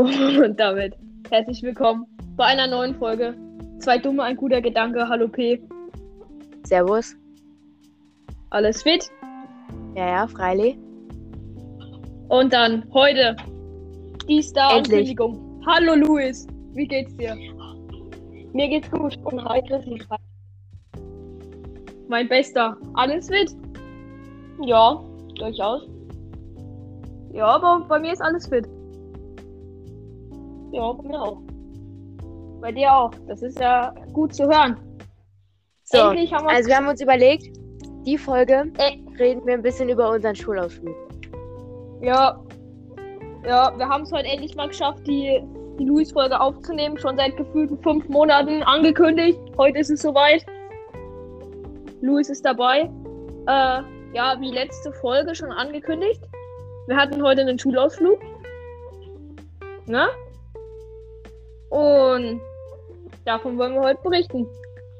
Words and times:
Und 0.44 0.58
damit 0.58 0.94
herzlich 1.30 1.62
willkommen 1.62 2.06
bei 2.34 2.46
einer 2.46 2.66
neuen 2.66 2.94
Folge. 2.94 3.34
Zwei 3.80 3.98
dumme, 3.98 4.22
ein 4.22 4.34
guter 4.34 4.62
Gedanke. 4.62 5.06
Hallo 5.06 5.28
P. 5.28 5.60
Servus. 6.64 7.14
Alles 8.48 8.82
fit? 8.82 9.10
Ja, 9.94 10.08
ja, 10.08 10.26
freilich. 10.26 10.78
Und 12.28 12.50
dann 12.54 12.82
heute 12.94 13.36
die. 14.26 14.40
Star-Ankündigung. 14.40 15.62
Hallo 15.66 15.94
Luis, 15.94 16.46
wie 16.72 16.86
geht's 16.86 17.14
dir? 17.16 17.36
Mir 18.54 18.68
geht's 18.68 18.90
gut 18.90 19.18
und 19.24 19.44
hi 19.44 19.60
Chrissy. 19.68 20.00
Mein 22.08 22.26
Bester. 22.26 22.74
Alles 22.94 23.28
fit? 23.28 23.54
Ja, 24.62 25.04
durchaus. 25.34 25.82
Ja, 27.34 27.48
aber 27.48 27.84
bei 27.86 27.98
mir 27.98 28.14
ist 28.14 28.22
alles 28.22 28.48
fit. 28.48 28.66
Ja, 30.72 30.82
auch. 30.82 31.38
Bei 32.60 32.72
dir 32.72 32.94
auch. 32.94 33.10
Das 33.26 33.42
ist 33.42 33.58
ja 33.58 33.94
gut 34.12 34.34
zu 34.34 34.44
hören. 34.44 34.76
So, 35.84 35.98
Endlich 35.98 36.32
haben 36.32 36.46
wir 36.46 36.54
also 36.54 36.68
wir 36.68 36.76
haben 36.76 36.88
uns 36.88 37.00
überlegt, 37.00 37.56
die 38.06 38.16
Folge 38.16 38.70
Äh. 38.78 38.98
reden 39.18 39.44
wir 39.46 39.54
ein 39.54 39.62
bisschen 39.62 39.88
über 39.88 40.10
unseren 40.10 40.34
Schulausflug. 40.34 40.94
Ja. 42.02 42.38
Ja, 43.46 43.72
wir 43.76 43.88
haben 43.88 44.02
es 44.02 44.12
heute 44.12 44.28
endlich 44.28 44.54
mal 44.54 44.68
geschafft, 44.68 45.06
die, 45.06 45.42
die 45.78 45.84
Luis-Folge 45.84 46.38
aufzunehmen. 46.38 46.98
Schon 46.98 47.16
seit 47.16 47.36
gefühlten 47.36 47.78
fünf 47.78 48.08
Monaten 48.08 48.62
angekündigt. 48.62 49.38
Heute 49.56 49.78
ist 49.78 49.90
es 49.90 50.02
soweit. 50.02 50.44
Luis 52.02 52.28
ist 52.28 52.44
dabei. 52.44 52.90
Äh, 53.46 53.82
ja, 54.12 54.36
wie 54.40 54.50
letzte 54.50 54.92
Folge 54.92 55.34
schon 55.34 55.50
angekündigt. 55.50 56.22
Wir 56.86 56.96
hatten 56.96 57.22
heute 57.22 57.42
einen 57.42 57.58
Schulausflug. 57.58 58.18
Ne? 59.86 60.06
Und 61.70 62.40
davon 63.24 63.56
wollen 63.58 63.74
wir 63.74 63.80
heute 63.82 64.00
berichten. 64.02 64.46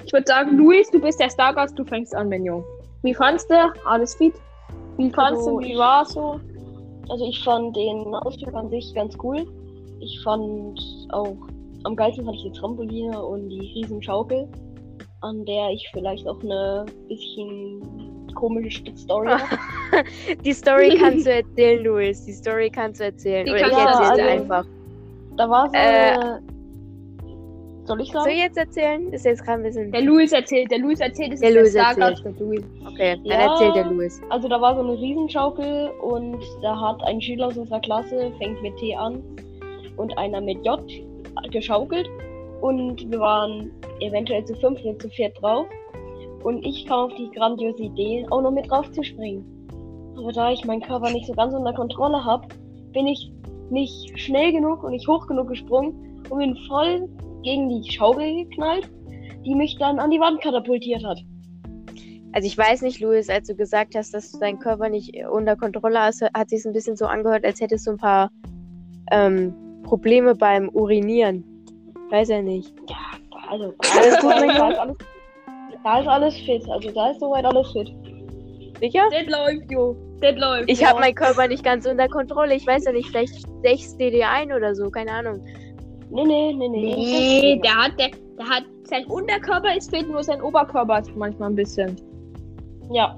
Ich 0.04 0.12
würde 0.12 0.26
sagen, 0.26 0.56
Luis, 0.56 0.90
du 0.90 1.00
bist 1.00 1.20
der 1.20 1.30
Stargast, 1.30 1.78
du 1.78 1.84
fängst 1.84 2.14
an, 2.14 2.28
mein 2.28 2.44
Junge. 2.44 2.64
Wie 3.02 3.14
fandst 3.14 3.50
du? 3.50 3.54
Alles 3.84 4.14
fit? 4.14 4.34
Wie 4.96 5.10
fandst 5.10 5.40
Also, 5.40 5.58
du? 5.60 5.66
Wie 5.66 5.72
ich- 5.72 5.78
war 5.78 6.04
so? 6.04 6.40
Also 7.08 7.24
ich 7.26 7.42
fand 7.42 7.74
den 7.76 8.14
Ausflug 8.14 8.54
an 8.54 8.70
sich 8.70 8.94
ganz 8.94 9.16
cool. 9.22 9.44
Ich 10.00 10.20
fand 10.22 10.78
auch 11.12 11.36
am 11.84 11.96
geilsten 11.96 12.24
fand 12.24 12.36
ich 12.36 12.44
die 12.44 12.52
Trampoline 12.52 13.20
und 13.24 13.48
die 13.48 13.58
riesen 13.74 14.02
Schaukel, 14.02 14.46
an 15.22 15.44
der 15.44 15.70
ich 15.70 15.88
vielleicht 15.92 16.26
auch 16.28 16.40
eine 16.42 16.86
bisschen 17.08 17.82
komische 18.34 18.82
Story 18.96 19.28
habe. 19.28 19.42
Die 20.44 20.52
Story 20.52 20.96
kannst 21.00 21.26
du 21.26 21.32
erzählen, 21.32 21.82
Luis. 21.84 22.24
Die 22.24 22.32
Story 22.32 22.70
kannst 22.70 23.00
du 23.00 23.04
erzählen. 23.04 23.44
Die 23.44 23.50
Oder 23.52 23.66
ich 23.66 23.72
kannst 23.72 23.98
du 23.98 24.02
erzähle 24.04 24.22
erzählen. 24.28 24.42
einfach. 24.42 24.64
Da 25.36 25.50
war 25.50 25.68
so 25.68 25.74
Äh. 25.74 25.78
eine... 25.78 26.42
Soll 27.84 28.00
ich 28.02 28.12
Soll 28.12 28.22
sagen? 28.22 28.34
ich 28.36 28.42
jetzt 28.42 28.56
erzählen? 28.58 29.12
Ist 29.12 29.24
jetzt 29.24 29.42
gerade 29.44 29.60
ein 29.60 29.64
bisschen. 29.64 29.90
Der 29.90 30.02
Luis 30.02 30.32
erzählt, 30.32 30.70
der 30.70 30.78
Luis 30.78 31.00
erzählt, 31.00 31.32
es 31.32 31.40
Der 31.40 31.50
ist 31.50 31.56
Luis 31.56 31.72
der 31.72 31.80
Stargast, 31.82 32.24
erzählt. 32.24 32.38
der 32.40 32.46
Luis. 32.46 32.64
Okay, 32.86 33.16
dann 33.16 33.24
Ja. 33.26 33.50
erzählt 33.52 33.74
der 33.76 33.84
Luis. 33.86 34.20
Also 34.30 34.48
da 34.48 34.60
war 34.60 34.74
so 34.76 34.80
eine 34.82 34.92
Riesenschaukel 35.00 35.90
und 36.02 36.38
da 36.62 36.78
hat 36.80 37.02
ein 37.04 37.20
Schüler 37.20 37.48
aus 37.48 37.56
unserer 37.56 37.80
Klasse, 37.80 38.32
fängt 38.38 38.60
mit 38.62 38.76
T 38.76 38.94
an, 38.94 39.22
und 39.96 40.16
einer 40.18 40.40
mit 40.40 40.64
J 40.64 40.80
geschaukelt. 41.50 42.08
Und 42.60 43.10
wir 43.10 43.18
waren 43.20 43.70
eventuell 44.00 44.44
zu 44.44 44.54
fünf 44.56 44.82
oder 44.84 44.98
zu 44.98 45.08
viert 45.10 45.40
drauf. 45.40 45.66
Und 46.44 46.64
ich 46.64 46.86
kam 46.86 47.06
auf 47.10 47.14
die 47.16 47.30
grandiose 47.30 47.82
Idee, 47.82 48.26
auch 48.30 48.40
noch 48.42 48.50
mit 48.50 48.70
drauf 48.70 48.90
zu 48.92 49.02
springen. 49.02 49.44
Aber 50.16 50.32
da 50.32 50.50
ich 50.52 50.64
meinen 50.64 50.80
Körper 50.82 51.10
nicht 51.10 51.26
so 51.26 51.32
ganz 51.34 51.54
unter 51.54 51.72
Kontrolle 51.72 52.22
habe, 52.24 52.46
bin 52.92 53.06
ich 53.06 53.30
nicht 53.70 54.18
schnell 54.18 54.52
genug 54.52 54.82
und 54.82 54.90
nicht 54.92 55.06
hoch 55.08 55.26
genug 55.26 55.48
gesprungen 55.48 56.22
und 56.28 56.38
bin 56.38 56.56
voll 56.68 57.08
gegen 57.42 57.68
die 57.68 57.90
Schaukel 57.90 58.44
geknallt, 58.44 58.90
die 59.44 59.54
mich 59.54 59.76
dann 59.78 59.98
an 59.98 60.10
die 60.10 60.20
Wand 60.20 60.40
katapultiert 60.40 61.04
hat. 61.04 61.18
Also 62.32 62.46
ich 62.46 62.56
weiß 62.56 62.82
nicht, 62.82 63.00
Luis, 63.00 63.28
als 63.28 63.48
du 63.48 63.56
gesagt 63.56 63.94
hast, 63.96 64.14
dass 64.14 64.30
du 64.30 64.38
deinen 64.38 64.60
Körper 64.60 64.88
nicht 64.88 65.16
unter 65.30 65.56
Kontrolle 65.56 66.00
hast, 66.00 66.22
hat 66.22 66.48
sich 66.48 66.64
ein 66.64 66.72
bisschen 66.72 66.96
so 66.96 67.06
angehört, 67.06 67.44
als 67.44 67.60
hättest 67.60 67.86
du 67.86 67.92
ein 67.92 67.96
paar 67.96 68.30
ähm, 69.10 69.54
Probleme 69.82 70.34
beim 70.34 70.68
Urinieren. 70.68 71.44
Weiß 72.10 72.28
ja 72.28 72.40
nicht. 72.40 72.72
Ja, 72.88 72.96
also 73.48 73.74
Alles 73.94 74.18
gut, 74.20 74.30
da, 74.30 74.70
ist 74.70 74.78
alles, 74.78 74.96
da 75.82 76.00
ist 76.00 76.08
alles 76.08 76.36
fit. 76.36 76.68
Also 76.68 76.90
da 76.92 77.10
ist 77.10 77.20
soweit 77.20 77.44
alles 77.44 77.72
fit. 77.72 77.92
Sicher? 78.80 79.02
Das 79.10 79.26
läuft, 79.26 79.70
jo. 79.70 79.96
Das 80.20 80.36
läuft. 80.36 80.70
Ich 80.70 80.80
ja. 80.80 80.88
habe 80.88 81.00
meinen 81.00 81.14
Körper 81.14 81.48
nicht 81.48 81.64
ganz 81.64 81.86
unter 81.86 82.08
Kontrolle. 82.08 82.54
Ich 82.54 82.66
weiß 82.66 82.84
ja 82.84 82.92
nicht, 82.92 83.08
vielleicht 83.08 83.34
6 83.62 83.96
DD 83.96 84.22
ein 84.22 84.52
oder 84.52 84.74
so, 84.74 84.88
keine 84.90 85.12
Ahnung. 85.12 85.44
Nee, 86.10 86.24
nee, 86.24 86.52
nee, 86.52 86.68
nee. 86.68 86.96
Nee, 86.96 87.60
der 87.62 87.76
hat, 87.76 87.92
der, 87.98 88.10
der 88.36 88.48
hat, 88.48 88.64
sein 88.84 89.04
Unterkörper 89.06 89.76
ist 89.76 89.94
fit, 89.94 90.08
nur 90.08 90.22
sein 90.24 90.42
Oberkörper 90.42 90.98
ist 91.00 91.14
manchmal 91.16 91.50
ein 91.50 91.54
bisschen. 91.56 91.96
Ja. 92.90 93.16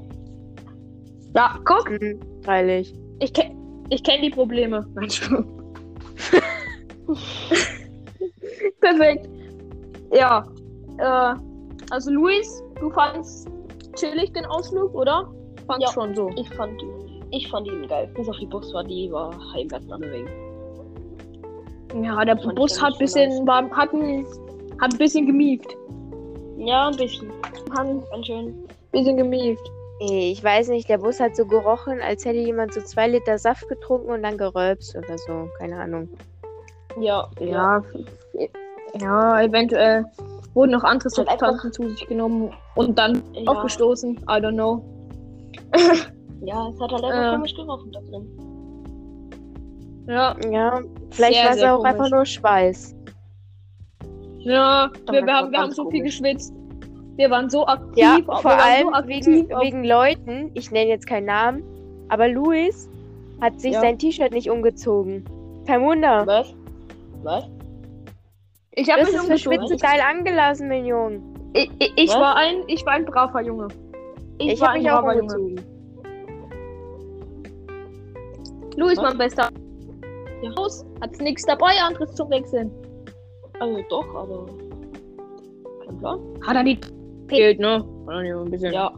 Ja, 1.34 1.58
guck, 1.64 1.88
Hm, 1.88 2.20
freilich. 2.44 2.92
ich, 3.20 3.32
kenn, 3.32 3.56
ich 3.88 4.02
kenne 4.04 4.22
die 4.22 4.31
Probleme. 4.31 4.86
Spaß. 5.08 5.31
Perfekt. 8.81 9.28
Ja, 10.12 10.44
äh, 10.98 11.34
also 11.91 12.10
Luis, 12.10 12.62
du 12.81 12.91
fandst 12.91 13.48
chillig 13.97 14.32
den 14.34 14.44
Ausflug, 14.47 14.94
oder? 14.94 15.31
Fandst 15.66 15.88
Ja. 15.88 15.92
schon 15.92 16.14
so. 16.14 16.28
Ich 16.36 16.48
fand, 16.50 16.82
ich 17.31 17.48
fand 17.48 17.66
ihn 17.66 17.86
geil. 17.88 18.10
Bis 18.14 18.28
auf 18.28 18.36
die 18.38 18.47
Busfahrt, 18.47 18.91
die 18.91 19.10
war 19.10 19.31
heimwärts 19.54 19.86
wegen. 19.86 20.28
Ja, 22.00 22.25
der 22.25 22.36
Fand 22.36 22.53
ich 22.53 22.54
Bus 22.54 22.80
hat 22.82 22.92
so 22.94 22.98
bisschen, 22.98 23.47
war, 23.47 23.69
hat, 23.70 23.92
ein, 23.92 24.25
hat 24.80 24.92
ein 24.92 24.98
bisschen 24.98 25.26
gemieft. 25.26 25.76
Ja, 26.56 26.88
ein 26.88 26.97
bisschen. 26.97 27.30
Hat 27.76 27.86
ein 27.86 28.03
Ganz 28.10 28.26
schön. 28.26 28.54
bisschen 28.92 29.16
gemieft. 29.16 29.70
Ich 30.00 30.42
weiß 30.42 30.69
nicht, 30.69 30.88
der 30.88 30.98
Bus 30.98 31.20
hat 31.20 31.36
so 31.36 31.44
gerochen, 31.47 32.00
als 32.00 32.25
hätte 32.25 32.38
jemand 32.38 32.75
so 32.75 32.81
zwei 32.81 33.08
Liter 33.08 33.38
Saft 33.38 33.69
getrunken 33.69 34.10
und 34.10 34.22
dann 34.22 34.36
gerölpst 34.36 34.97
oder 34.97 35.16
so. 35.19 35.48
Keine 35.58 35.78
Ahnung. 35.81 36.08
Ja, 37.00 37.28
Ja, 37.41 37.82
ja, 39.00 39.41
eventuell 39.42 40.04
wurden 40.54 40.72
noch 40.72 40.84
andere 40.84 41.08
Substanzen 41.08 41.72
zu 41.72 41.88
sich 41.91 42.06
genommen 42.06 42.52
und 42.75 42.98
dann 42.98 43.22
Ja, 43.32 43.50
aufgestoßen. 43.52 44.16
I 44.28 44.32
don't 44.41 44.52
know. 44.54 44.84
ja 46.44 46.69
es 46.69 46.81
hat 46.81 46.92
halt 46.92 47.04
einfach 47.04 47.32
Äh. 47.32 47.34
komisch 47.36 47.54
gerochen 47.54 47.92
da 47.92 48.00
drin. 48.00 48.51
Ja, 50.06 50.36
Ja, 50.50 50.80
vielleicht 51.10 51.34
Sehr, 51.34 51.44
war 51.44 51.52
es 51.56 51.62
auch 51.62 51.76
komisch. 51.78 51.90
einfach 51.92 52.10
nur 52.10 52.26
Schweiß. 52.26 52.94
ja, 54.40 54.90
Doch, 55.06 55.12
wir, 55.14 55.24
wir, 55.26 55.32
haben, 55.34 55.52
wir 55.52 55.58
haben 55.60 55.72
so 55.72 55.88
viel 55.90 56.02
geschwitzt. 56.02 56.52
Wir 57.16 57.30
waren 57.30 57.48
so 57.50 57.66
aktiv. 57.66 57.96
Ja, 57.98 58.18
vor 58.24 58.50
allem 58.52 58.88
so 58.88 59.08
wegen, 59.08 59.40
aktiv 59.42 59.52
auf- 59.54 59.62
wegen 59.62 59.84
Leuten, 59.84 60.50
ich 60.54 60.70
nenne 60.70 60.88
jetzt 60.88 61.06
keinen 61.06 61.26
Namen, 61.26 61.62
aber 62.08 62.26
Luis 62.28 62.88
hat 63.40 63.60
sich 63.60 63.72
Ja. 63.74 63.80
sein 63.80 63.98
T-Shirt 63.98 64.32
nicht 64.32 64.50
umgezogen. 64.50 65.24
Kein 65.66 65.82
Wunder. 65.82 66.26
Was? 66.26 66.54
Was? 67.22 67.44
Ich 68.72 68.90
habe 68.90 69.02
Das 69.02 69.12
mich 69.12 69.20
umgezogen. 69.20 69.69
Schwitze 69.69 69.76
geil 69.76 70.00
angelassen, 70.00 70.69
mein 70.69 70.86
Junge. 70.86 71.20
Ich, 71.52 71.70
ich, 71.78 71.92
ich 71.96 72.08
Was? 72.10 72.16
war 72.19 72.36
ein, 72.36 72.62
ich 72.66 72.84
war 72.86 72.94
ein 72.94 73.04
braver 73.04 73.42
Junge. 73.42 73.69
Ich, 74.38 74.54
Ich, 74.54 74.60
war 74.60 74.69
habe 74.69 74.78
ein 74.78 74.82
mich 74.82 74.90
auch 74.90 75.02
braver 75.02 75.16
Junge. 75.19 75.34
umgezogen. 75.38 75.72
Luis, 78.76 78.96
mein 78.96 79.19
Bester. 79.19 79.48
Ja. 80.42 80.50
Los, 80.56 80.84
hat's 81.00 81.19
nichts 81.20 81.44
dabei, 81.47 81.72
anderes 81.86 82.14
zum 82.14 82.28
Wechseln. 82.30 82.70
Also 83.60 83.80
doch, 83.88 84.14
aber. 84.14 84.47
Kein 85.86 85.98
Plan. 85.98 86.19
Hat 86.44 86.56
er 86.56 86.64
die 86.64 86.78
fehlt, 87.28 87.60
ne? 87.60 87.84
Hat 88.06 88.14
er 88.14 88.22
nicht 88.22 88.32
ein 88.34 88.50
bisschen. 88.50 88.72
Ja. 88.72 88.92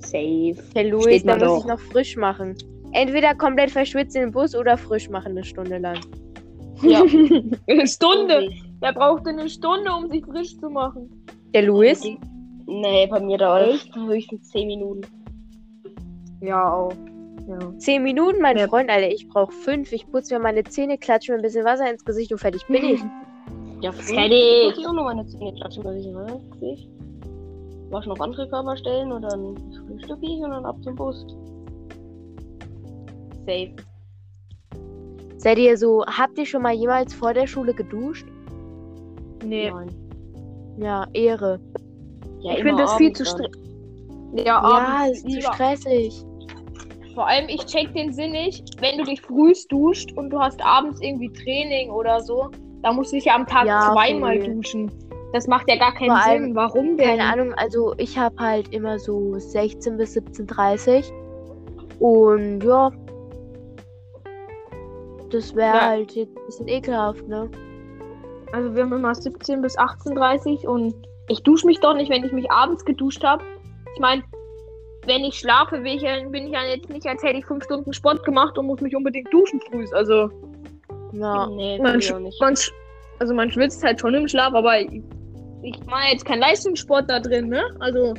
Safe. 0.00 0.54
Der 0.74 0.84
Luis, 0.84 1.04
Steht 1.04 1.28
da 1.28 1.36
muss 1.36 1.60
ich 1.62 1.66
noch 1.66 1.80
frisch 1.80 2.16
machen. 2.16 2.56
Entweder 2.92 3.34
komplett 3.34 3.70
verschwitzt 3.70 4.16
in 4.16 4.22
den 4.22 4.32
Bus 4.32 4.54
oder 4.54 4.76
frisch 4.78 5.08
machen 5.10 5.32
eine 5.32 5.44
Stunde 5.44 5.78
lang. 5.78 5.98
Ja. 6.82 7.02
eine 7.66 7.86
Stunde. 7.86 8.48
Der 8.82 8.92
brauchte 8.92 9.30
eine 9.30 9.48
Stunde, 9.48 9.90
um 9.92 10.08
sich 10.10 10.24
frisch 10.24 10.56
zu 10.58 10.70
machen. 10.70 11.10
Der 11.54 11.62
Luis? 11.62 12.00
Die- 12.00 12.18
Nee, 12.70 13.06
bei 13.06 13.18
mir 13.18 13.38
dauert 13.38 13.88
höchstens 13.94 14.50
10 14.50 14.66
Minuten. 14.66 15.00
Ja, 16.42 16.70
auch. 16.70 16.92
Ja. 17.48 17.58
Zehn 17.78 18.02
Minuten, 18.02 18.40
mein 18.42 18.58
Ja. 18.58 18.68
Freund, 18.68 18.90
Alter. 18.90 19.08
Ich 19.08 19.26
brauche 19.28 19.52
fünf. 19.52 19.92
Ich 19.92 20.06
putze 20.10 20.34
mir 20.34 20.40
meine 20.40 20.64
Zähne, 20.64 20.98
klatsche 20.98 21.32
mir 21.32 21.38
ein 21.38 21.42
bisschen 21.42 21.64
Wasser 21.64 21.90
ins 21.90 22.04
Gesicht 22.04 22.30
und 22.32 22.38
fertig 22.38 22.66
bin 22.66 22.84
ich. 22.84 23.00
Ja, 23.80 23.92
Fertig. 23.92 24.76
Ich 24.76 24.84
auch 24.88 24.92
noch 24.92 25.04
meine 25.04 25.24
Zähne 25.26 25.54
klatschen, 25.54 25.84
weil 25.84 25.98
ich? 25.98 26.06
Gesicht. 26.50 26.88
Waschen 27.90 28.10
auf 28.10 28.20
andere 28.20 28.48
Körperstellen 28.48 29.12
und 29.12 29.22
dann 29.22 29.54
Frühstück 29.86 30.18
ich 30.20 30.40
und 30.40 30.50
dann 30.50 30.64
ab 30.64 30.76
zum 30.82 30.96
Bus. 30.96 31.24
Safe. 33.46 33.70
Seid 35.36 35.58
ihr 35.58 35.76
so, 35.76 36.04
habt 36.06 36.36
ihr 36.38 36.44
schon 36.44 36.62
mal 36.62 36.72
jemals 36.74 37.14
vor 37.14 37.32
der 37.32 37.46
Schule 37.46 37.72
geduscht? 37.72 38.26
Nee. 39.44 39.70
Nein. 39.70 39.88
Ja, 40.78 41.06
Ehre. 41.12 41.60
Ja, 42.40 42.54
ich 42.56 42.62
finde 42.64 42.82
das 42.82 42.94
viel 42.94 43.12
zu 43.12 43.24
stressig. 43.24 43.52
Ja, 44.34 44.44
Ja, 44.44 45.06
ist 45.06 45.22
zu 45.30 45.40
stressig. 45.40 46.24
Vor 47.18 47.26
allem, 47.26 47.48
ich 47.48 47.66
check 47.66 47.92
den 47.94 48.12
Sinn 48.12 48.30
nicht, 48.30 48.80
wenn 48.80 48.96
du 48.96 49.02
dich 49.02 49.20
frühst 49.20 49.72
duscht 49.72 50.12
und 50.16 50.30
du 50.30 50.38
hast 50.38 50.64
abends 50.64 51.00
irgendwie 51.02 51.28
Training 51.32 51.90
oder 51.90 52.20
so, 52.20 52.48
da 52.84 52.92
musst 52.92 53.10
du 53.10 53.16
dich 53.16 53.24
ja 53.24 53.34
am 53.34 53.44
Tag 53.44 53.66
Ja, 53.66 53.90
zweimal 53.92 54.40
voll. 54.40 54.54
duschen. 54.54 54.88
Das 55.32 55.48
macht 55.48 55.68
ja 55.68 55.74
gar 55.74 55.92
keinen 55.94 56.10
Vor 56.12 56.24
allem, 56.24 56.44
Sinn. 56.44 56.54
Warum 56.54 56.96
denn? 56.96 57.18
Keine 57.18 57.24
Ahnung, 57.24 57.54
also 57.54 57.92
ich 57.96 58.16
habe 58.16 58.36
halt 58.38 58.72
immer 58.72 59.00
so 59.00 59.36
16 59.36 59.96
bis 59.96 60.16
17.30 60.16 61.10
und 61.98 62.62
ja, 62.62 62.92
das 65.32 65.56
wäre 65.56 65.74
Ja. 65.76 65.86
halt 65.88 66.12
jetzt 66.12 66.36
ein 66.36 66.46
bisschen 66.46 66.68
ekelhaft, 66.68 67.26
ne? 67.26 67.50
Also 68.52 68.76
wir 68.76 68.84
haben 68.84 68.92
immer 68.92 69.12
17 69.12 69.60
bis 69.60 69.76
18.30 69.76 70.68
und 70.68 70.94
ich 71.26 71.42
dusche 71.42 71.66
mich 71.66 71.80
doch 71.80 71.94
nicht, 71.94 72.12
wenn 72.12 72.22
ich 72.22 72.30
mich 72.30 72.48
abends 72.52 72.84
geduscht 72.84 73.24
habe. 73.24 73.42
Ich 73.96 74.00
meine, 74.00 74.22
wenn 75.08 75.24
ich 75.24 75.38
schlafe, 75.38 75.76
bin 75.78 75.86
ich, 75.86 76.02
ja, 76.02 76.22
bin 76.28 76.46
ich 76.46 76.52
ja 76.52 76.62
jetzt 76.64 76.88
nicht, 76.90 77.06
als 77.06 77.22
hätte 77.22 77.38
ich 77.38 77.46
fünf 77.46 77.64
Stunden 77.64 77.92
Sport 77.92 78.24
gemacht 78.24 78.56
und 78.58 78.66
muss 78.66 78.80
mich 78.80 78.94
unbedingt 78.94 79.32
duschen 79.32 79.60
früh. 79.60 79.84
Also 79.92 80.30
Ja, 81.12 81.46
Nee, 81.48 81.78
man, 81.78 82.00
sch 82.00 82.12
nicht. 82.20 82.40
man, 82.40 82.56
sch 82.56 82.70
also 83.18 83.34
man 83.34 83.50
schwitzt 83.50 83.82
halt 83.82 84.00
schon 84.00 84.14
im 84.14 84.28
Schlaf, 84.28 84.54
aber 84.54 84.80
ich, 84.80 85.02
ich 85.62 85.84
mache 85.86 86.12
jetzt 86.12 86.24
keinen 86.24 86.40
Leistungssport 86.40 87.10
da 87.10 87.18
drin, 87.20 87.48
ne? 87.48 87.62
Also 87.80 88.14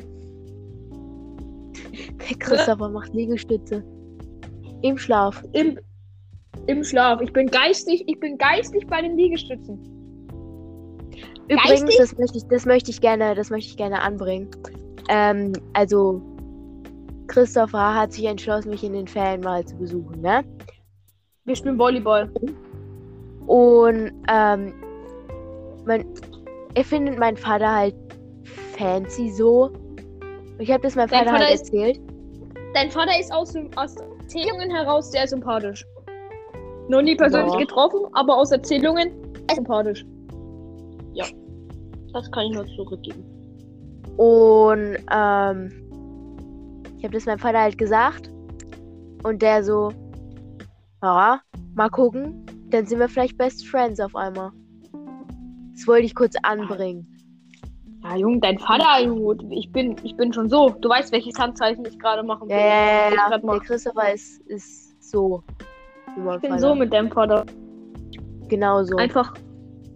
Christopher 2.38 2.88
macht 2.88 3.14
Liegestütze. 3.14 3.82
Im 4.82 4.98
Schlaf. 4.98 5.42
im, 5.52 5.78
im 6.66 6.84
Schlaf. 6.84 7.20
Ich 7.20 7.32
bin 7.32 7.46
geistig, 7.46 8.04
ich 8.06 8.18
bin 8.18 8.36
geistig 8.38 8.86
bei 8.86 9.00
den 9.00 9.16
Liegestützen. 9.16 9.78
Übrigens, 11.48 11.80
Geistig? 11.80 11.96
das 11.98 12.18
möchte 12.18 12.38
ich, 12.38 12.44
das 12.48 12.66
möchte 12.66 12.90
ich 12.92 13.00
gerne, 13.00 13.34
das 13.34 13.50
möchte 13.50 13.70
ich 13.70 13.76
gerne 13.76 14.00
anbringen. 14.02 14.50
Ähm, 15.08 15.52
also 15.72 16.22
Christopher 17.30 17.94
hat 17.94 18.12
sich 18.12 18.24
entschlossen, 18.24 18.70
mich 18.70 18.82
in 18.82 18.92
den 18.92 19.06
Ferien 19.06 19.40
mal 19.40 19.64
zu 19.64 19.76
besuchen, 19.76 20.20
ne? 20.20 20.42
Wir 21.44 21.54
spielen 21.54 21.78
Volleyball. 21.78 22.28
Und 23.46 24.12
ähm, 24.28 24.74
mein, 25.86 26.04
er 26.74 26.84
findet 26.84 27.18
meinen 27.18 27.36
Vater 27.36 27.72
halt 27.74 27.94
fancy 28.76 29.30
so. 29.30 29.70
Ich 30.58 30.70
habe 30.70 30.82
das 30.82 30.96
meinem 30.96 31.08
Vater, 31.08 31.30
Vater 31.30 31.44
halt 31.44 31.54
ist- 31.54 31.72
erzählt. 31.72 32.00
Dein 32.74 32.90
Vater 32.90 33.18
ist 33.18 33.32
aus, 33.32 33.54
aus 33.76 33.94
Erzählungen 34.22 34.70
heraus 34.70 35.10
sehr 35.10 35.26
sympathisch. 35.26 35.84
Noch 36.88 37.02
nie 37.02 37.14
persönlich 37.16 37.52
Ja. 37.54 37.60
getroffen, 37.60 38.00
aber 38.12 38.36
aus 38.36 38.50
Erzählungen 38.50 39.10
sehr 39.48 39.56
sympathisch. 39.56 40.04
Das 42.12 42.28
kann 42.32 42.46
ich 42.46 42.54
nur 42.56 42.66
zurückgeben. 42.74 43.24
Und 44.16 44.96
ähm, 45.12 45.70
ich 47.00 47.04
habe 47.04 47.14
das 47.14 47.24
meinem 47.24 47.38
Vater 47.38 47.60
halt 47.62 47.78
gesagt. 47.78 48.30
Und 49.22 49.40
der 49.40 49.64
so, 49.64 49.90
ja, 51.02 51.40
mal 51.74 51.88
gucken. 51.88 52.44
Dann 52.68 52.84
sind 52.84 52.98
wir 52.98 53.08
vielleicht 53.08 53.38
Best 53.38 53.66
Friends 53.66 53.98
auf 54.00 54.14
einmal. 54.14 54.52
Das 55.72 55.86
wollte 55.88 56.04
ich 56.04 56.14
kurz 56.14 56.34
anbringen. 56.42 57.06
Ja, 58.04 58.16
Junge, 58.16 58.40
dein 58.40 58.58
Vater, 58.58 59.02
Junge, 59.02 59.38
ich 59.50 59.72
bin, 59.72 59.96
ich 60.02 60.14
bin 60.14 60.30
schon 60.34 60.50
so. 60.50 60.68
Du 60.68 60.90
weißt, 60.90 61.10
welches 61.12 61.38
Handzeichen 61.38 61.86
ich 61.86 61.98
gerade 61.98 62.22
machen 62.22 62.50
Ja, 62.50 62.56
will. 62.56 62.62
ja, 62.64 62.68
ja, 62.68 63.08
Ich 63.08 63.14
ja. 63.16 63.28
grad 63.28 63.42
Der 63.44 63.60
Christopher 63.60 64.12
ist, 64.12 64.40
ist 64.42 65.10
so. 65.10 65.42
Ich 66.06 66.14
bin 66.16 66.50
Vater. 66.50 66.58
so 66.58 66.74
mit 66.74 66.92
deinem 66.92 67.10
Vater. 67.10 67.46
Genau 68.48 68.82
so. 68.82 68.96
Einfach, 68.98 69.32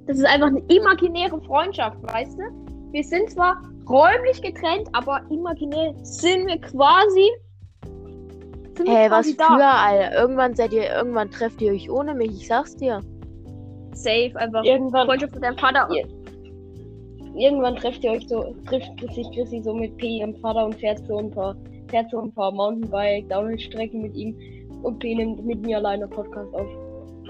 das 0.06 0.16
ist 0.16 0.24
einfach 0.26 0.46
eine 0.46 0.60
imaginäre 0.68 1.38
Freundschaft, 1.42 1.98
weißt 2.14 2.38
du? 2.38 2.63
Wir 2.94 3.02
sind 3.02 3.28
zwar 3.28 3.60
räumlich 3.88 4.40
getrennt, 4.40 4.88
aber 4.92 5.20
imaginär 5.28 5.92
sind 6.04 6.46
wir 6.46 6.60
quasi. 6.60 7.28
Sind 8.76 8.86
wir 8.86 8.94
Hey, 8.94 9.10
was 9.10 9.36
quasi 9.36 9.56
für, 9.56 9.64
Alter. 9.64 10.16
Irgendwann 10.16 10.54
seid 10.54 10.72
ihr, 10.72 10.88
irgendwann 10.94 11.28
trefft 11.28 11.60
ihr 11.60 11.72
euch 11.72 11.90
ohne 11.90 12.14
mich, 12.14 12.30
ich 12.30 12.46
sag's 12.46 12.76
dir. 12.76 13.00
Safe, 13.94 14.30
einfach. 14.36 14.62
Irgendwann, 14.62 15.08
Freundschaft 15.08 15.34
mit 15.34 15.42
deinem 15.42 15.58
Vater. 15.58 15.88
Irgendwann 17.36 17.74
trefft 17.74 18.04
ihr 18.04 18.12
euch 18.12 18.28
so, 18.28 18.54
trifft 18.68 18.92
sich 19.12 19.28
Chrissy 19.32 19.60
so 19.64 19.74
mit 19.74 19.96
P 19.96 20.18
ihrem 20.18 20.36
Vater 20.36 20.66
und 20.66 20.76
fährt 20.76 21.04
so 21.08 21.18
ein 21.18 21.32
paar, 21.32 21.56
fährt 21.88 22.08
so 22.12 22.20
ein 22.20 22.32
paar 22.32 22.52
Mountainbike, 22.52 23.28
Downhill-Strecken 23.28 24.02
mit 24.02 24.14
ihm 24.14 24.36
und 24.84 25.00
P 25.00 25.16
nimmt 25.16 25.44
mit 25.44 25.62
mir 25.62 25.78
alleine 25.78 26.06
Podcast 26.06 26.54
auf. 26.54 26.68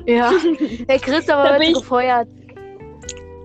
Ja. 0.05 0.31
Der 0.89 0.99
Christopher 0.99 1.57
Da 1.57 1.59
wird 1.59 1.73
gefeuert. 1.73 2.29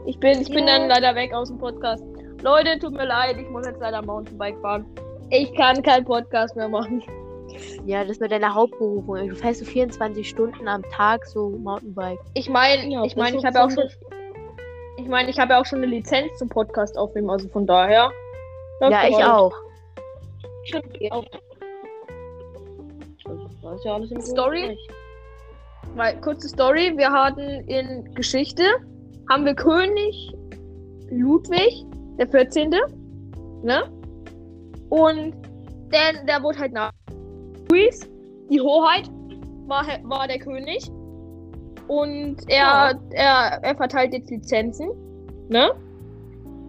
Ich 0.06 0.20
bin, 0.20 0.42
ich 0.42 0.50
bin 0.50 0.68
Ja. 0.68 0.80
dann 0.80 0.90
leider 0.90 1.16
weg 1.16 1.34
aus 1.34 1.48
dem 1.48 1.60
Podcast. 1.60 2.04
Leute, 2.42 2.80
tut 2.80 2.94
mir 2.94 3.06
leid, 3.06 3.38
ich 3.38 3.50
muss 3.50 3.66
jetzt 3.66 3.82
leider 3.82 4.02
Mountainbike 4.02 4.60
fahren. 4.62 4.86
Ich 5.30 5.54
kann 5.56 5.82
keinen 5.84 6.06
Podcast 6.06 6.56
mehr 6.56 6.70
machen. 6.70 7.04
Ja, 7.86 8.04
das 8.04 8.20
mit 8.20 8.32
deiner 8.32 8.54
Hauptberufung. 8.54 9.28
Du 9.28 9.36
fährst 9.36 9.60
so 9.60 9.66
24 9.66 10.28
Stunden 10.28 10.68
am 10.68 10.84
Tag 10.92 11.26
so 11.26 11.50
Mountainbike. 11.50 12.20
Ich 12.34 12.50
meine, 12.50 12.88
Ja, 12.90 13.04
ich 13.04 13.16
meine, 13.16 13.38
ich 13.38 13.46
habe 13.46 13.58
ja 13.58 13.66
auch 13.66 13.70
ist 13.70 13.76
schon. 13.76 13.90
Ich 14.98 15.08
meine, 15.08 15.30
ich 15.30 15.40
habe 15.40 15.54
ja 15.54 15.62
auch 15.62 15.66
schon 15.66 15.80
eine 15.80 15.88
Lizenz 15.88 16.38
zum 16.38 16.50
Podcast 16.50 16.98
aufnehmen, 16.98 17.30
also 17.30 17.48
von 17.50 17.66
daher. 17.66 18.12
ja, 18.82 19.08
ich 19.08 19.16
auch. 19.16 19.54
Stimmt, 20.64 21.00
ihr 21.00 21.14
auch. 21.14 21.26
Das 23.62 23.76
ist 23.76 23.86
ja 23.86 23.94
alles 23.94 24.12
im 24.12 24.22
Story? 24.22 24.78
Weil, 25.96 26.20
kurze 26.22 26.48
Story, 26.50 26.94
wir 26.96 27.12
hatten 27.12 27.68
in 27.68 28.14
Geschichte, 28.14 28.64
haben 29.30 29.46
wir 29.46 29.56
König 29.56 30.34
Ludwig, 31.10 31.86
der 32.20 32.28
14. 32.28 32.70
Ne? 33.64 33.84
Und 34.90 35.34
der, 35.92 36.24
der 36.28 36.44
wurde 36.44 36.60
halt 36.60 36.74
nach 36.74 36.92
Luis, 37.72 38.08
die 38.50 38.60
Hoheit, 38.62 39.10
war, 39.68 39.84
war 40.04 40.28
der 40.28 40.40
König. 40.40 40.88
Und 41.88 42.38
er, 42.48 42.58
Ja. 42.58 43.00
er, 43.12 43.64
er 43.64 43.76
verteilt 43.76 44.14
jetzt 44.14 44.30
Lizenzen. 44.30 44.90
Ne? 45.50 45.72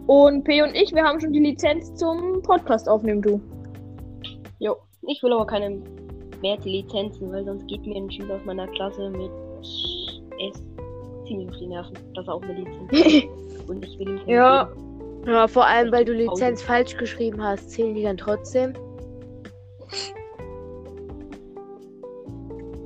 Und 0.06 0.44
P 0.44 0.62
und 0.62 0.74
ich, 0.74 0.94
wir 0.94 1.04
haben 1.04 1.20
schon 1.20 1.32
die 1.32 1.40
Lizenz 1.40 1.94
zum 1.94 2.40
Podcast 2.42 2.88
aufnehmen, 2.88 3.20
du. 3.22 3.40
Jo, 4.58 4.76
ich 5.06 5.22
will 5.22 5.32
aber 5.32 5.46
keine 5.46 5.80
mehr 6.40 6.58
Lizenzen, 6.64 7.30
weil 7.32 7.44
sonst 7.44 7.66
geht 7.68 7.86
mir 7.86 7.96
ein 7.96 8.10
Schüler 8.10 8.34
aus 8.36 8.44
meiner 8.46 8.66
Klasse 8.68 9.10
mit 9.10 9.30
S 10.40 10.62
ziemlich 11.26 11.48
auf 11.50 11.56
die 11.58 11.66
Nerven, 11.66 11.94
dass 12.14 12.26
er 12.26 12.34
auch 12.34 12.42
eine 12.42 12.54
Lizenz 12.54 12.90
hat. 13.24 13.68
Und 13.68 13.84
ich 13.84 13.98
will 13.98 14.18
keine 14.20 14.32
Ja. 14.32 14.64
geben. 14.64 14.89
Ja, 15.26 15.46
vor 15.46 15.66
allem, 15.66 15.92
weil 15.92 16.04
du 16.04 16.12
Lizenz 16.12 16.62
falsch 16.62 16.96
geschrieben 16.96 17.42
hast, 17.42 17.70
zählen 17.70 17.94
die 17.94 18.02
dann 18.02 18.16
trotzdem? 18.16 18.72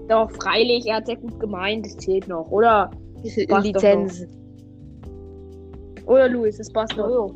Doch, 0.08 0.30
freilich, 0.32 0.87
er 0.87 0.97
hat 0.97 1.06
sehr 1.06 1.16
gut 1.16 1.38
gemeint, 1.40 1.87
das 1.87 1.97
zählt 1.97 2.28
noch, 2.28 2.50
oder? 2.50 2.90
Lizenz. 3.23 4.26
Oder 6.04 6.28
Luis, 6.28 6.58
das 6.58 6.70
passt 6.70 6.99
doch. 6.99 7.08
Jo, 7.08 7.35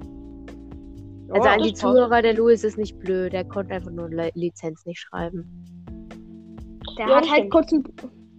Also 1.30 1.48
an 1.48 1.62
die 1.62 1.70
passt. 1.70 1.80
Zuhörer, 1.80 2.20
der 2.20 2.34
Louis 2.34 2.62
ist 2.64 2.76
nicht 2.76 2.98
blöd, 2.98 3.32
der 3.32 3.44
konnte 3.44 3.74
einfach 3.74 3.90
nur 3.90 4.10
Le 4.10 4.30
Lizenz 4.34 4.84
nicht 4.84 5.00
schreiben. 5.00 5.46
Der 6.98 7.06
Ja, 7.08 7.16
hat 7.16 7.30
halt 7.30 7.50
kurz 7.50 7.72
einen, 7.72 7.84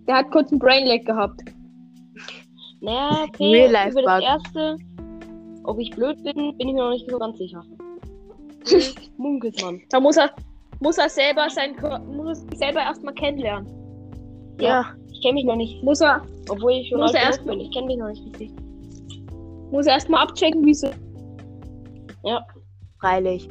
der 0.08 0.18
hat 0.18 0.30
kurz 0.32 0.52
einen 0.52 0.60
Brainlag 0.60 1.06
gehabt. 1.06 1.42
Naja, 2.82 3.26
P, 3.34 3.44
Real 3.44 3.72
life 3.72 3.92
über 3.92 4.04
das 4.04 4.24
erste, 4.24 4.78
ob 5.70 5.80
ich 5.80 5.92
blöd 5.92 6.22
bin, 6.24 6.34
bin 6.58 6.68
ich 6.68 6.74
mir 6.74 6.84
noch 6.84 6.90
nicht 6.92 7.10
so 7.10 7.18
ganz 7.20 7.38
sicher. 7.38 7.64
Munkelt 9.18 9.62
man. 9.62 9.82
Da 9.90 10.00
muss 10.00 10.18
er, 10.18 10.32
muss 10.80 10.98
er 10.98 11.10
selber 11.10 11.48
sein, 11.50 11.76
muss 12.08 12.28
er 12.28 12.36
sich 12.36 12.58
selber 12.58 12.80
erstmal 12.82 13.14
kennenlernen. 13.14 13.68
Ja, 14.60 14.86
Ich 15.12 15.22
kenne 15.22 15.36
mich 15.36 15.46
noch 15.46 15.56
nicht, 15.56 15.82
Muss 15.84 16.02
er, 16.02 16.22
obwohl 16.50 16.74
ich 16.74 16.90
schon 16.90 17.00
Muss 17.00 17.14
alt 17.14 17.24
er 17.24 17.30
erst- 17.30 17.46
bin. 17.46 17.60
Ich 17.60 17.72
kenne 17.72 17.88
mich 17.88 17.98
noch 17.98 18.10
nicht 18.10 18.26
richtig. 18.26 18.52
muss 19.72 19.86
er 19.86 19.94
erstmal 19.94 20.24
abchecken, 20.24 20.66
wie 20.66 20.74
so. 20.74 20.90
freilich. 23.00 23.48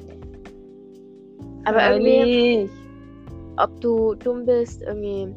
Aber 1.65 1.91
irgendwie, 1.97 2.69
ob 3.57 3.81
du 3.81 4.15
dumm 4.15 4.45
bist, 4.47 4.83
irgendwie. 4.83 5.29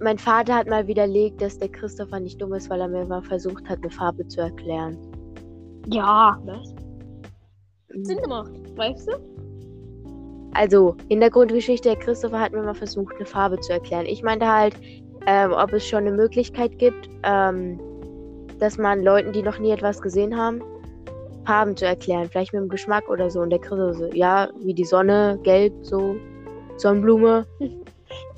Mein 0.00 0.18
Vater 0.18 0.56
hat 0.56 0.68
mal 0.68 0.86
widerlegt, 0.86 1.40
dass 1.40 1.58
der 1.58 1.68
Christopher 1.68 2.18
nicht 2.20 2.40
dumm 2.42 2.52
ist, 2.54 2.68
weil 2.68 2.80
er 2.80 2.88
mir 2.88 3.04
mal 3.06 3.22
versucht 3.22 3.68
hat, 3.68 3.78
eine 3.82 3.90
Farbe 3.90 4.26
zu 4.26 4.40
erklären. 4.40 4.96
Ja, 5.86 6.38
Was? 6.44 6.74
Sinn 8.06 8.20
gemacht, 8.22 8.50
weißt 8.76 9.08
du? 9.08 9.12
Also, 10.54 10.96
Hintergrundgeschichte, 11.08 11.90
der 11.90 11.98
Christopher 11.98 12.40
hat 12.40 12.52
mir 12.52 12.62
mal 12.62 12.74
versucht, 12.74 13.16
eine 13.16 13.26
Farbe 13.26 13.58
zu 13.60 13.72
erklären. 13.72 14.06
Ich 14.06 14.22
meinte 14.22 14.46
halt, 14.46 14.74
ähm, 15.26 15.52
ob 15.52 15.72
es 15.72 15.86
schon 15.86 16.00
eine 16.00 16.12
Möglichkeit 16.12 16.78
gibt, 16.78 17.08
ähm, 17.24 17.80
dass 18.60 18.78
man 18.78 19.02
Leuten, 19.02 19.32
die 19.32 19.42
noch 19.42 19.58
nie 19.58 19.70
etwas 19.72 20.00
gesehen 20.00 20.36
haben, 20.36 20.62
Farben 21.44 21.76
zu 21.76 21.86
erklären. 21.86 22.28
Vielleicht 22.30 22.52
mit 22.52 22.62
dem 22.62 22.68
Geschmack 22.68 23.08
oder 23.08 23.30
so. 23.30 23.40
Und 23.40 23.50
der 23.50 23.58
Christopher 23.58 23.94
so, 23.94 24.06
ja, 24.12 24.48
wie 24.60 24.74
die 24.74 24.84
Sonne, 24.84 25.38
gelb, 25.42 25.72
so, 25.82 26.16
Sonnenblume. 26.76 27.46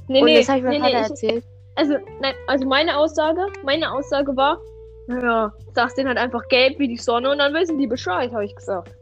Nee, 0.08 0.20
Und 0.20 0.26
nee, 0.26 0.38
das 0.38 0.48
habe 0.48 0.58
ich 0.58 0.64
meinem 0.64 0.72
nee, 0.74 0.80
Vater 0.80 0.94
nee, 0.94 1.04
ich, 1.04 1.10
erzählt. 1.10 1.44
also, 1.74 1.94
nein, 2.20 2.34
also 2.46 2.64
meine 2.66 2.96
Aussage, 2.96 3.40
meine 3.64 3.92
Aussage 3.92 4.36
war, 4.36 4.60
naja, 5.08 5.52
sagst 5.74 5.96
denen 5.98 6.08
halt 6.08 6.18
einfach 6.18 6.46
gelb 6.48 6.78
wie 6.78 6.88
die 6.88 6.96
Sonne 6.96 7.30
und 7.30 7.38
dann 7.38 7.54
wissen 7.54 7.78
die 7.78 7.86
Bescheid, 7.86 8.32
habe 8.32 8.44
ich 8.44 8.54
gesagt. 8.56 8.94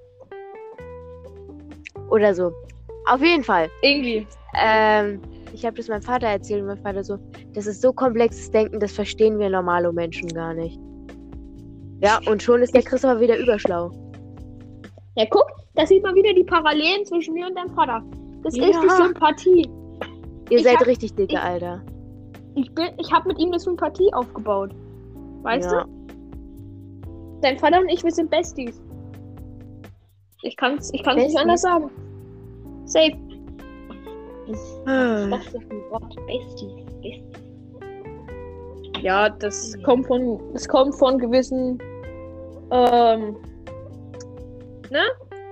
Oder 2.11 2.35
so. 2.35 2.53
Auf 3.07 3.21
jeden 3.21 3.43
Fall. 3.45 3.69
Irgendwie. 3.83 4.27
Ähm, 4.57 5.21
ich 5.53 5.65
habe 5.65 5.77
das 5.77 5.89
meinem 5.89 6.03
Vater 6.03 6.27
erzählt 6.29 6.61
und 6.63 6.69
mein 6.69 6.79
Vater 6.79 7.03
so, 7.05 7.19
das 7.55 7.67
ist 7.67 7.81
so 7.83 7.93
komplexes 7.93 8.51
Denken, 8.51 8.81
das 8.81 8.93
verstehen 8.93 9.39
wir 9.39 9.51
normale 9.51 9.93
Menschen 9.93 10.29
gar 10.29 10.55
nicht. 10.55 10.79
Ja, 12.01 12.21
und 12.27 12.43
schon 12.43 12.61
ist 12.63 12.75
der 12.75 12.83
Christopher 12.83 13.21
wieder 13.21 13.39
überschlau. 13.39 13.91
Ja, 15.17 15.25
guck, 15.31 15.47
da 15.75 15.87
sieht 15.87 16.03
man 16.03 16.15
wieder 16.15 16.33
die 16.35 16.45
Parallelen 16.45 17.05
zwischen 17.07 17.35
mir 17.35 17.47
und 17.47 17.57
deinem 17.57 17.75
Vater. 17.75 18.03
Das 18.43 18.57
Ja. 18.57 18.67
ist 18.67 18.81
die 18.83 18.91
Sympathie. 18.91 19.69
Ihr 20.51 20.59
Ich 20.59 20.65
seid 20.65 20.77
hab- 20.79 20.87
richtig 20.87 21.15
dicke, 21.15 21.35
ich- 21.35 21.41
Alter. 21.41 21.83
Ich 22.57 22.73
bin, 22.75 22.89
ich 22.99 23.11
habe 23.13 23.29
mit 23.29 23.39
ihm 23.39 23.49
eine 23.49 23.59
Sympathie 23.59 24.13
aufgebaut. 24.13 24.71
Weißt 25.43 25.71
ja. 25.73 25.85
du? 25.85 25.89
Dein 27.45 27.59
Vater 27.59 27.79
und 27.79 27.91
ich, 27.91 28.03
wir 28.03 28.11
sind 28.11 28.31
Besties. 28.31 28.81
Ich 30.45 30.57
kann's, 30.57 30.91
ich 30.95 31.03
kann's 31.03 31.25
nicht 31.25 31.37
anders 31.37 31.61
sagen. 31.61 31.91
Safe. 32.87 33.13
Was 34.47 34.81
Ah. 34.87 35.27
was 35.29 35.45
ist 35.45 35.55
das 35.55 35.63
für 35.65 35.71
ein 35.71 35.91
Wort? 35.91 36.17
Besties. 36.27 36.73
Besties. 37.03 37.23
Ja, 39.03 39.29
das 39.29 39.75
kommt 39.83 40.07
von, 40.07 40.41
das 40.55 40.67
kommt 40.67 40.95
von 40.95 41.19
gewissen, 41.19 41.79
ähm, 42.71 43.37
ne? 44.91 45.03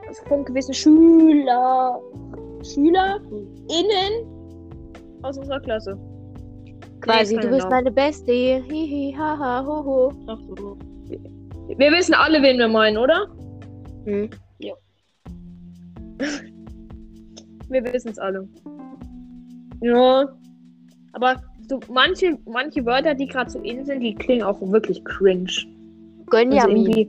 Also 0.08 0.22
von 0.28 0.46
gewissen 0.46 0.72
Schüler, 0.72 2.00
SchülerInnen 2.62 4.25
aus 5.20 5.37
unserer 5.37 5.61
Klasse. 5.61 5.99
Quasi, 7.02 7.37
Nee, 7.37 7.42
du 7.42 7.49
bist 7.50 7.68
meine 7.68 7.90
Bestie. 7.90 8.62
Hihi, 8.66 9.14
haha, 9.14 9.62
hoho. 9.66 10.11
Ach 10.26 10.38
so. 10.56 10.78
Wir 11.69 11.92
wissen 11.92 12.14
alle, 12.14 12.42
wen 12.42 12.59
wir 12.59 12.69
meinen, 12.69 12.99
oder? 12.99 13.26
Hm. 14.04 14.31
Wir 17.69 17.85
wissen 17.85 18.11
es 18.11 18.19
alle. 18.19 18.47
Ja. 19.81 20.28
Aber 21.12 21.42
so 21.69 21.81
manche, 21.88 22.38
manche 22.45 22.85
Wörter, 22.85 23.14
die 23.14 23.26
gerade 23.26 23.50
so 23.50 23.61
in 23.61 23.85
sind, 23.85 24.00
die 24.00 24.14
klingen 24.14 24.42
auch 24.42 24.61
wirklich 24.61 25.02
cringe. 25.04 25.45
Also 25.45 25.66
Gönjamin. 26.26 26.76
irgendwie 26.76 27.09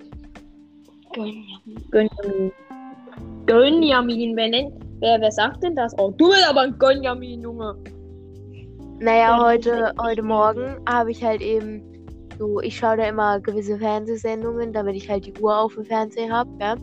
Gönjamin. 1.13 1.79
Gönjamin. 1.91 2.51
Gönjamin, 3.45 4.35
wer 4.37 4.49
nennt, 4.49 4.73
wer, 4.99 5.19
wer 5.19 5.31
sagt 5.31 5.63
denn 5.63 5.75
das? 5.75 5.97
Oh, 5.99 6.11
du 6.11 6.29
bist 6.29 6.49
aber 6.49 6.61
ein 6.61 6.79
Gönjamin, 6.79 7.41
Junge. 7.41 7.75
Naja, 8.99 9.37
Ja, 9.37 9.43
heute, 9.43 9.93
heute 10.01 10.23
Morgen 10.23 10.77
habe 10.87 11.11
ich 11.11 11.23
halt 11.23 11.41
eben 11.41 11.92
so, 12.43 12.59
ich 12.59 12.77
schaue 12.77 12.97
da 12.97 13.07
immer 13.07 13.39
gewisse 13.39 13.77
Fernsehsendungen, 13.77 14.73
damit 14.73 14.95
ich 14.95 15.09
halt 15.09 15.25
die 15.25 15.33
Uhr 15.39 15.57
auf 15.57 15.75
dem 15.75 15.85
Fernseher 15.85 16.29
habe, 16.29 16.49
ja. 16.59 16.75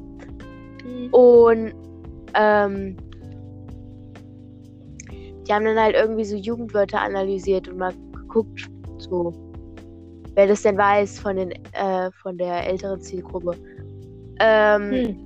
Und 1.10 1.74
ähm, 2.34 2.96
die 5.46 5.52
haben 5.52 5.64
dann 5.64 5.78
halt 5.78 5.94
irgendwie 5.94 6.24
so 6.24 6.36
Jugendwörter 6.36 7.02
analysiert 7.02 7.68
und 7.68 7.76
mal 7.76 7.92
geguckt, 8.12 8.70
so 8.98 9.32
wer 10.34 10.46
das 10.46 10.62
denn 10.62 10.78
weiß 10.78 11.18
von 11.18 11.36
den 11.36 11.50
äh, 11.72 12.10
von 12.22 12.38
der 12.38 12.66
älteren 12.66 13.00
Zielgruppe. 13.00 13.54
Ähm, 14.40 14.90
Hm. 14.90 15.16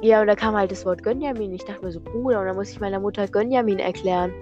Ja, 0.00 0.20
und 0.20 0.28
da 0.28 0.36
kam 0.36 0.54
halt 0.54 0.70
das 0.70 0.86
Wort 0.86 1.02
Gönjamin. 1.02 1.52
Ich 1.52 1.64
dachte 1.64 1.84
mir 1.84 1.90
so, 1.90 2.00
Bruder, 2.00 2.40
und 2.40 2.46
dann 2.46 2.54
muss 2.54 2.70
ich 2.70 2.78
meiner 2.78 3.00
Mutter 3.00 3.26
Gönjamin 3.26 3.80
erklären. 3.80 4.32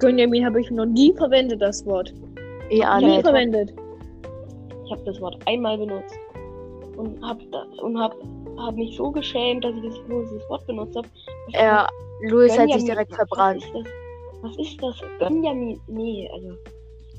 Gönjamin 0.00 0.44
habe 0.44 0.60
ich 0.60 0.70
noch 0.72 0.86
nie 0.86 1.14
verwendet, 1.14 1.62
das 1.62 1.86
Wort. 1.86 2.12
Ja, 2.70 3.00
nie 3.00 3.22
verwendet. 3.22 3.72
Ich 4.86 4.92
habe 4.92 5.02
das 5.04 5.20
Wort 5.20 5.36
einmal 5.46 5.76
benutzt 5.78 6.14
und 6.96 7.20
hab 7.22 7.38
da, 7.50 7.66
und 7.82 7.98
hab, 7.98 8.14
hab 8.56 8.74
mich 8.74 8.96
so 8.96 9.10
geschämt, 9.10 9.64
dass 9.64 9.74
ich 9.74 9.82
das, 9.82 9.94
das 10.08 10.48
Wort 10.48 10.66
benutzt 10.66 10.96
habe. 10.96 11.08
Ja, 11.48 11.86
Louis 12.22 12.56
hat 12.58 12.70
sich 12.72 12.84
direkt 12.84 13.10
was 13.10 13.16
verbrannt. 13.16 13.62
ist 13.64 13.72
das? 13.74 13.84
Was 14.42 14.56
ist 14.58 14.82
das? 14.82 14.96
Gönjamin? 15.18 15.80
Nee, 15.88 16.30
also. 16.32 16.52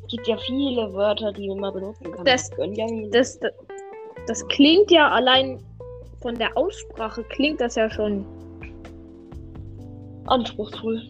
Es 0.02 0.08
gibt 0.16 0.28
ja 0.28 0.38
viele 0.38 0.94
Wörter, 0.94 1.34
die 1.34 1.50
man 1.54 1.74
benutzen 1.74 2.12
kann. 2.12 2.26
Das- 2.26 2.50
Gönjamin. 2.52 3.12
Das, 3.12 3.38
das, 3.40 3.52
das 4.28 4.48
klingt 4.48 4.90
ja 4.90 5.10
allein 5.10 5.60
von 6.22 6.36
der 6.36 6.56
Aussprache, 6.58 7.24
klingt 7.26 7.60
das 7.60 7.76
ja 7.76 7.90
schon 7.90 8.26
anspruchsvoll. 10.28 11.02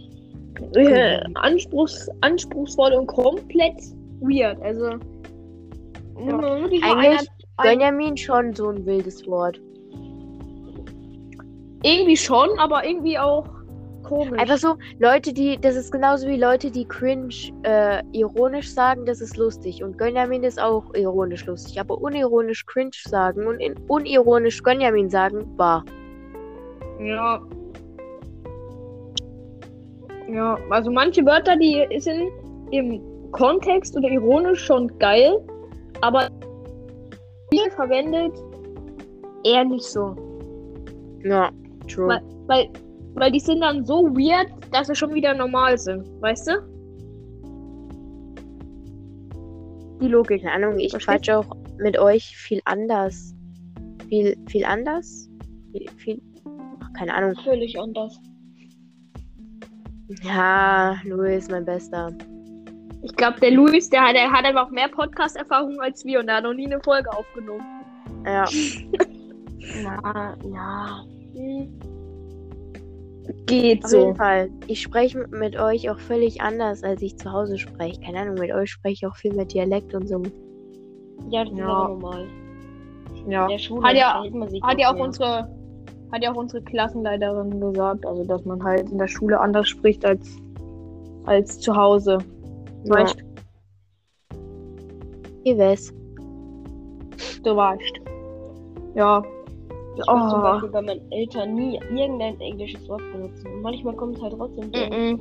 äh, 0.76 1.20
anspruchs, 1.36 2.10
anspruchsvoll 2.22 2.94
und 2.94 3.08
komplett 3.08 3.76
weird. 4.22 4.60
Also, 4.62 4.98
mal 6.26 6.64
Eigentlich 6.64 6.84
einer- 6.84 7.20
ein- 7.20 7.28
Gönjamin 7.80 8.18
schon 8.18 8.54
so 8.54 8.70
ein 8.70 8.86
wildes 8.86 9.26
Wort. 9.28 9.60
irgendwie 11.84 12.18
schon, 12.18 12.50
aber 12.58 12.86
irgendwie 12.86 13.18
auch 13.20 13.46
komisch. 14.04 14.40
Einfach 14.40 14.58
so, 14.58 14.76
Leute, 15.00 15.32
die, 15.32 15.58
das 15.62 15.76
ist 15.76 15.92
genauso 15.92 16.28
wie 16.28 16.38
Leute, 16.38 16.72
die 16.72 16.86
cringe 16.86 17.30
äh, 17.64 18.02
ironisch 18.14 18.74
sagen, 18.74 19.06
das 19.06 19.22
ist 19.22 19.38
lustig. 19.38 19.84
Und 19.84 19.98
Gönjamin 19.98 20.44
ist 20.44 20.60
auch 20.62 20.94
ironisch 20.96 21.46
lustig. 21.46 21.80
Aber 21.80 21.98
unironisch 22.02 22.66
cringe 22.66 22.92
sagen 22.94 23.46
und 23.48 23.60
in, 23.60 23.76
unironisch 23.88 24.62
Gönjamin 24.64 25.10
sagen, 25.10 25.46
war. 25.58 25.86
Ja. 27.00 27.42
Ja, 30.30 30.58
also 30.70 30.92
manche 30.92 31.26
Wörter, 31.26 31.56
die 31.56 31.86
sind 32.00 32.30
im 32.72 33.02
Kontext 33.32 33.96
oder 33.96 34.10
ironisch 34.10 34.66
schon 34.66 34.98
geil, 35.00 35.38
aber 36.02 36.30
viel 37.52 37.70
verwendet 37.72 38.34
eher 39.44 39.64
nicht 39.66 39.84
so. 39.86 40.16
Ja, 41.24 41.50
true. 41.88 42.08
Weil- 42.08 42.22
Weil, 42.48 42.70
weil 43.16 43.32
die 43.32 43.40
sind 43.42 43.60
dann 43.62 43.84
so 43.86 44.04
weird, 44.16 44.48
dass 44.72 44.88
sie 44.88 44.96
schon 44.96 45.14
wieder 45.14 45.34
normal 45.34 45.78
sind, 45.78 46.06
weißt 46.22 46.48
du? 46.48 46.54
Die 50.02 50.08
Logik. 50.08 50.44
Keine 50.44 50.54
Ahnung, 50.66 50.80
ich 50.80 50.92
Verstehst 50.92 51.24
quatsch 51.26 51.30
auch 51.30 51.56
mit 51.80 51.98
euch 52.00 52.36
viel 52.38 52.62
anders. 52.66 53.36
Viel, 54.08 54.38
viel 54.48 54.64
anders? 54.64 55.30
Viel, 55.72 55.90
viel, 55.98 56.22
ach, 56.80 56.94
keine 56.94 57.14
Ahnung. 57.16 57.34
Völlig 57.44 57.78
anders. 57.80 58.18
Ja, 60.24 60.96
Louis, 61.04 61.50
mein 61.50 61.66
Bester. 61.66 62.12
Ich 63.10 63.16
glaube, 63.16 63.40
der 63.40 63.52
Luis, 63.52 63.90
der 63.90 64.02
hat, 64.06 64.16
der 64.16 64.30
hat 64.30 64.44
einfach 64.44 64.70
mehr 64.70 64.90
Podcast-Erfahrung 64.90 65.80
als 65.80 66.04
wir 66.04 66.20
und 66.20 66.28
der 66.28 66.36
hat 66.38 66.44
noch 66.44 66.54
nie 66.54 66.66
eine 66.66 66.82
Folge 66.82 67.10
aufgenommen. 67.12 67.64
Ja, 68.26 68.44
Na, 69.84 70.36
ja. 70.54 71.04
Hm. 71.34 71.80
Geht 73.46 73.84
auf 73.86 73.92
so. 73.92 73.98
jeden 74.00 74.16
Fall. 74.16 74.50
Ich 74.68 74.82
spreche 74.82 75.26
mit- 75.32 75.58
euch 75.58 75.90
auch 75.90 76.00
völlig 76.00 76.42
anders, 76.42 76.84
als 76.84 77.02
ich 77.02 77.18
zu 77.18 77.32
Hause 77.32 77.58
spreche. 77.58 78.00
Keine 78.02 78.20
Ahnung, 78.20 78.36
mit 78.36 78.52
euch 78.54 78.72
spreche 78.72 78.94
ich 78.94 79.08
auch 79.08 79.16
viel 79.16 79.34
mehr 79.34 79.46
Dialekt 79.46 79.94
und 79.94 80.08
so. 80.08 80.22
Ja, 81.30 81.44
das 81.46 81.54
ist 81.54 81.60
Ja. 81.60 81.68
aber 81.68 81.88
normal. 81.90 82.28
Ja. 83.28 83.44
Hat 83.48 83.96
ja- 83.96 84.24
Hat 84.64 84.78
ja 84.80 84.90
auch 84.90 84.96
mehr. 84.96 85.04
unsere, 85.04 85.50
hat 86.12 86.24
ja 86.24 86.32
auch 86.34 86.38
unsere 86.38 86.62
Klassenleiterin 86.64 87.60
gesagt, 87.62 88.06
also 88.06 88.24
dass 88.26 88.44
man 88.46 88.62
halt 88.64 88.90
in 88.90 88.98
der 88.98 89.08
Schule 89.08 89.40
anders 89.40 89.68
spricht 89.70 90.06
als, 90.06 90.38
als 91.26 91.60
zu 91.60 91.74
Hause. 91.76 92.18
Ja. 92.88 92.96
Weißt 92.96 93.18
Ihr 95.44 95.58
wisst. 95.58 95.94
du 97.44 97.56
weißt. 97.56 98.02
Ja. 98.96 99.24
Ich 99.96 100.06
muss 100.06 100.30
zum 100.32 100.40
Oh. 100.40 100.44
Beispiel 100.44 100.70
bei 100.70 100.82
meinen 100.82 101.12
Eltern 101.12 101.56
nie 101.56 101.80
irgendein 101.90 102.40
englisches 102.40 102.88
Wort 102.88 103.02
benutzen. 103.12 103.48
Und 103.52 103.62
manchmal 103.62 103.96
kommt 103.96 104.18
es 104.18 104.22
halt 104.22 104.34
trotzdem 104.38 104.72
so. 104.74 104.86
Mhm. 104.96 105.20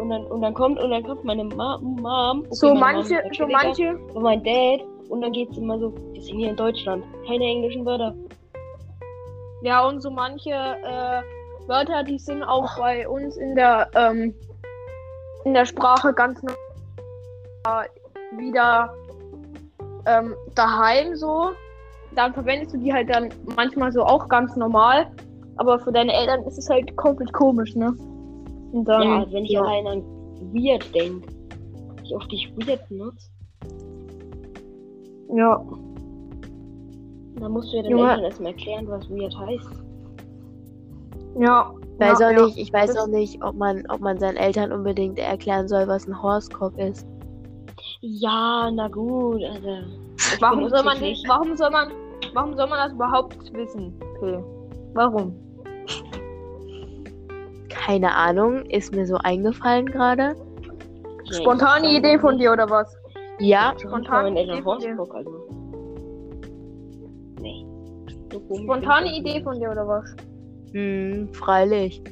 Und 0.00 0.10
dann, 0.10 0.24
und 0.26 0.42
dann 0.42 0.54
kommt 0.54 0.80
und 0.82 0.90
dann 0.90 1.02
kommt 1.02 1.24
meine 1.24 1.44
Ma 1.44 1.78
Mom. 1.78 2.40
okay, 2.40 2.48
So 2.50 2.68
Mom 2.68 2.80
manche, 2.80 3.18
ist 3.20 3.38
so 3.38 3.46
manche, 3.46 3.96
Und 4.14 4.22
mein 4.22 4.42
Dad. 4.44 4.80
Und 5.08 5.22
dann 5.22 5.32
geht's 5.32 5.56
immer 5.56 5.78
so, 5.78 5.92
wir 6.12 6.20
sind 6.22 6.36
hier 6.38 6.50
in 6.50 6.56
Deutschland. 6.56 7.02
Keine 7.26 7.44
englischen 7.44 7.84
Wörter. 7.86 8.14
ja 9.62 9.86
und 9.88 10.00
so 10.02 10.10
manche 10.10 10.50
äh, 10.50 11.22
Wörter, 11.66 12.02
die 12.04 12.18
sind 12.18 12.42
auch 12.42 12.78
bei 12.78 13.08
uns 13.08 13.36
in 13.36 13.54
der 13.54 13.88
ähm, 13.94 14.34
in 15.44 15.54
der 15.54 15.64
Sprache 15.64 16.12
ganz 16.12 16.42
normal 16.42 16.58
wieder 18.36 18.92
ähm, 20.06 20.34
daheim 20.54 21.16
so. 21.16 21.50
Dann 22.14 22.32
verwendest 22.32 22.74
du 22.74 22.78
die 22.78 22.92
halt 22.92 23.08
dann 23.14 23.28
manchmal 23.56 23.92
so 23.92 24.02
auch 24.02 24.28
ganz 24.28 24.56
normal. 24.56 25.10
Aber 25.56 25.78
für 25.78 25.92
deine 25.92 26.12
Eltern 26.12 26.42
ist 26.44 26.58
es 26.58 26.70
halt 26.70 26.96
komplett 26.96 27.32
komisch, 27.32 27.74
ne? 27.74 27.94
Und 28.72 28.84
dann, 28.84 29.02
ja, 29.02 29.18
also 29.18 29.32
wenn 29.32 29.44
ich 29.44 29.50
ja. 29.50 29.62
allein 29.62 29.86
an 29.86 30.02
weird 30.52 30.94
denke. 30.94 31.28
Wie 32.02 32.14
oft 32.14 32.32
ich 32.32 32.52
weird 32.56 32.88
benutze. 32.88 33.28
ja. 35.34 35.62
Dann 37.40 37.52
musst 37.52 37.72
du 37.72 37.76
ja 37.76 37.82
den 37.82 37.92
Junge. 37.92 38.10
Eltern 38.10 38.24
erstmal 38.24 38.52
erklären, 38.52 38.88
was 38.88 39.08
weird 39.10 39.36
heißt. 39.36 39.84
Ja. 41.38 41.72
Ich 41.94 42.00
weiß 42.00 42.20
ja, 42.20 42.28
auch 42.28 42.32
ja. 42.32 42.46
nicht, 42.46 42.58
ich 42.58 42.72
weiß 42.72 42.94
Das- 42.94 43.02
auch 43.02 43.08
nicht, 43.08 43.42
ob 43.42 43.56
man, 43.56 43.84
ob 43.90 44.00
man 44.00 44.18
seinen 44.18 44.36
Eltern 44.36 44.72
unbedingt 44.72 45.18
erklären 45.18 45.66
soll, 45.68 45.86
was 45.88 46.06
ein 46.06 46.20
Horsecock 46.22 46.78
ist. 46.78 47.06
Ja, 48.00 48.70
na 48.70 48.88
gut, 48.88 49.42
also. 49.44 49.82
Warum 50.40 50.68
soll 50.68 50.84
man 50.84 51.00
nicht? 51.00 51.26
Warum 51.28 51.56
soll 51.56 51.70
man? 51.70 51.90
Warum 52.34 52.54
soll 52.56 52.68
man 52.68 52.78
das 52.78 52.92
überhaupt 52.92 53.52
wissen? 53.52 53.92
Okay. 54.16 54.42
Warum? 54.94 55.34
Keine 57.68 58.14
Ahnung, 58.14 58.64
ist 58.66 58.94
mir 58.94 59.06
so 59.06 59.16
eingefallen 59.16 59.86
gerade. 59.86 60.36
Spontane 61.32 61.88
Idee 61.90 62.18
von 62.18 62.38
dir 62.38 62.52
oder 62.52 62.68
was? 62.68 62.94
Ja, 63.38 63.74
Spontane 63.78 64.28
Spontan 64.28 64.36
Idee 64.36 64.58
in 64.58 64.62
von 64.62 64.78
dir. 64.78 64.98
Wolfsburg, 64.98 65.14
also. 65.14 65.30
Nee. 67.40 67.66
Spontane 68.62 69.16
Idee 69.16 69.42
von 69.42 69.58
dir 69.58 69.70
oder 69.70 69.86
was? 69.86 70.16
hm, 70.72 71.28
freilich. 71.32 72.02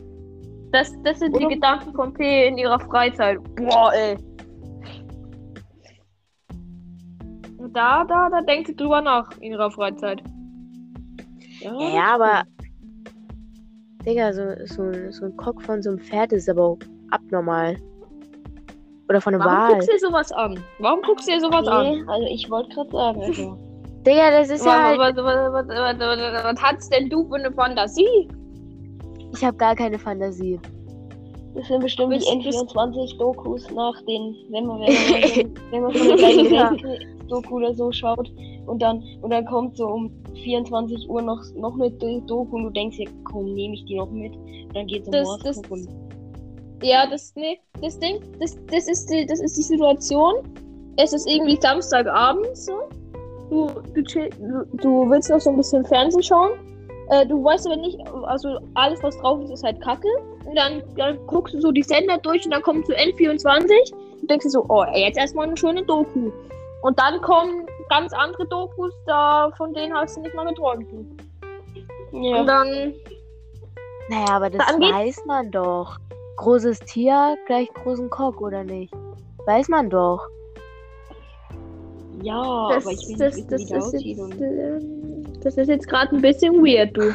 Das, 0.72 0.92
das 1.04 1.18
sind 1.20 1.38
die 1.38 1.46
Gedanken 1.46 1.92
von 1.94 2.12
P 2.12 2.48
in 2.48 2.58
ihrer 2.58 2.80
Freizeit. 2.80 3.38
Boah, 3.54 3.92
ey. 3.94 4.16
Da, 7.72 8.04
da, 8.04 8.28
da 8.30 8.40
denkt 8.42 8.68
sie 8.68 8.76
drüber 8.76 9.00
nach 9.00 9.30
in 9.40 9.52
ihrer 9.52 9.70
Freizeit. 9.70 10.22
Ja, 11.60 11.72
Ja, 11.72 12.14
aber. 12.14 12.42
Digga, 14.04 14.32
so, 14.32 14.42
so, 14.66 14.92
so 15.10 15.24
ein 15.26 15.36
Cock 15.36 15.60
von 15.62 15.82
so 15.82 15.90
einem 15.90 15.98
Pferd 15.98 16.32
ist 16.32 16.48
aber 16.48 16.62
auch 16.64 16.78
abnormal. 17.10 17.76
Oder 19.08 19.20
von 19.20 19.34
einer 19.34 19.44
Warum 19.44 19.58
Wahl. 19.58 19.72
guckst 19.72 19.88
du 19.88 19.92
dir 19.92 19.98
sowas 19.98 20.32
an? 20.32 20.58
Warum 20.78 21.00
guckst 21.02 21.26
du 21.28 21.32
dir 21.32 21.40
sowas 21.40 21.66
an? 21.66 21.86
Nee, 21.86 22.04
also 22.06 22.26
ich 22.28 22.50
wollte 22.50 22.68
gerade 22.74 22.90
sagen, 22.90 23.22
also. 23.22 23.58
Digga, 24.06 24.30
das 24.30 24.50
ist 24.50 24.64
ja 24.64 24.72
Was, 24.72 24.82
halt. 24.98 24.98
was, 24.98 25.16
was, 25.16 25.24
was, 25.24 25.68
was, 25.68 25.98
was, 25.98 26.44
was 26.44 26.62
hat's 26.62 26.88
denn 26.90 27.08
du 27.10 27.28
für 27.28 27.34
eine 27.36 27.50
Fantasie? 27.52 28.28
Ich 29.32 29.44
habe 29.44 29.56
gar 29.56 29.74
keine 29.74 29.98
Fantasie. 29.98 30.60
Das 31.56 31.66
sind 31.68 31.80
bestimmt 31.80 32.10
Bist- 32.10 32.28
die 32.30 32.36
N24-Dokus 32.38 33.70
nach 33.70 34.00
den, 34.02 34.36
wenn 34.50 34.66
man, 34.66 34.80
wenn 34.80 34.92
man, 34.92 35.22
so- 35.22 35.50
wenn 35.70 35.82
man 35.82 35.92
so 35.94 36.02
eine 36.02 36.44
kleine 36.48 36.98
Doku 37.28 37.56
oder 37.56 37.74
so 37.74 37.90
schaut 37.90 38.30
und 38.66 38.80
dann, 38.82 39.02
und 39.22 39.30
dann 39.30 39.44
kommt 39.46 39.76
so 39.76 39.86
um 39.88 40.10
24 40.44 41.08
Uhr 41.08 41.22
noch, 41.22 41.40
noch 41.56 41.74
eine 41.74 41.90
Do- 41.92 42.20
Doku 42.26 42.56
und 42.56 42.64
du 42.64 42.70
denkst 42.70 42.98
dir, 42.98 43.08
komm, 43.24 43.54
nehme 43.54 43.74
ich 43.74 43.84
die 43.86 43.96
noch 43.96 44.10
mit. 44.10 44.34
Und 44.36 44.74
dann 44.76 44.86
geht's 44.86 45.06
um 45.08 45.12
Das- 45.12 45.38
das- 45.42 45.62
und 45.70 45.88
Ja, 46.82 47.06
das, 47.08 47.32
nee, 47.36 47.58
das 47.80 47.98
Ding, 47.98 48.20
das, 48.38 48.54
das, 48.70 48.86
ist 48.86 49.10
die, 49.10 49.24
das 49.24 49.40
ist 49.40 49.56
die 49.56 49.62
Situation. 49.62 50.34
Es 50.98 51.12
ist 51.14 51.26
irgendwie 51.26 51.58
Samstagabend 51.60 52.54
so. 52.56 52.72
Du, 53.48 53.68
du, 53.94 54.02
chill, 54.02 54.28
du, 54.38 54.76
du 54.76 55.08
willst 55.10 55.30
noch 55.30 55.40
so 55.40 55.50
ein 55.50 55.56
bisschen 55.56 55.84
Fernsehen 55.86 56.22
schauen. 56.22 56.52
Äh, 57.10 57.26
du 57.26 57.42
weißt 57.42 57.66
aber 57.66 57.76
nicht, 57.76 57.98
also 58.24 58.58
alles, 58.74 59.02
was 59.02 59.16
drauf 59.18 59.40
ist, 59.42 59.50
ist 59.50 59.62
halt 59.64 59.80
Kacke. 59.80 60.08
Und 60.44 60.56
dann, 60.56 60.82
dann 60.96 61.18
guckst 61.26 61.54
du 61.54 61.60
so 61.60 61.70
die 61.70 61.82
Sender 61.82 62.18
durch 62.18 62.44
und 62.44 62.52
dann 62.52 62.62
kommt 62.62 62.86
zu 62.86 62.92
N24 62.92 63.92
und 64.20 64.30
denkst 64.30 64.44
dir 64.44 64.50
so, 64.50 64.64
oh, 64.68 64.84
jetzt 64.94 65.18
erstmal 65.18 65.46
eine 65.46 65.56
schöne 65.56 65.84
Doku. 65.84 66.30
Und 66.82 66.98
dann 66.98 67.20
kommen 67.20 67.66
ganz 67.88 68.12
andere 68.12 68.46
Dokus, 68.46 68.92
da 69.06 69.50
von 69.56 69.72
denen 69.72 69.94
hast 69.94 70.16
du 70.16 70.20
nicht 70.22 70.34
mal 70.34 70.46
geträumt. 70.46 70.86
Und 70.92 72.24
Ja. 72.24 72.44
dann, 72.44 72.94
Naja, 74.08 74.28
aber 74.28 74.50
das 74.50 74.62
weiß 74.62 75.24
man 75.26 75.50
doch. 75.50 75.96
Großes 76.36 76.80
Tier 76.80 77.36
gleich 77.46 77.72
großen 77.72 78.10
Cock, 78.10 78.40
oder 78.40 78.62
nicht? 78.62 78.92
Weiß 79.46 79.68
man 79.68 79.90
doch. 79.90 80.20
Ja, 82.22 82.68
das, 82.70 82.84
aber 82.84 82.92
ich 82.94 83.08
will 83.08 83.16
das, 83.18 83.36
nicht 83.36 83.52
das, 83.52 83.60
wie 83.60 83.66
der 83.66 83.78
ist 83.78 83.92
jetzt, 83.92 84.18
ähm, 84.40 85.22
das 85.42 85.56
ist 85.56 85.68
jetzt 85.68 85.88
gerade 85.88 86.14
ein 86.16 86.22
bisschen 86.22 86.54
weird, 86.64 86.96
du. 86.96 87.12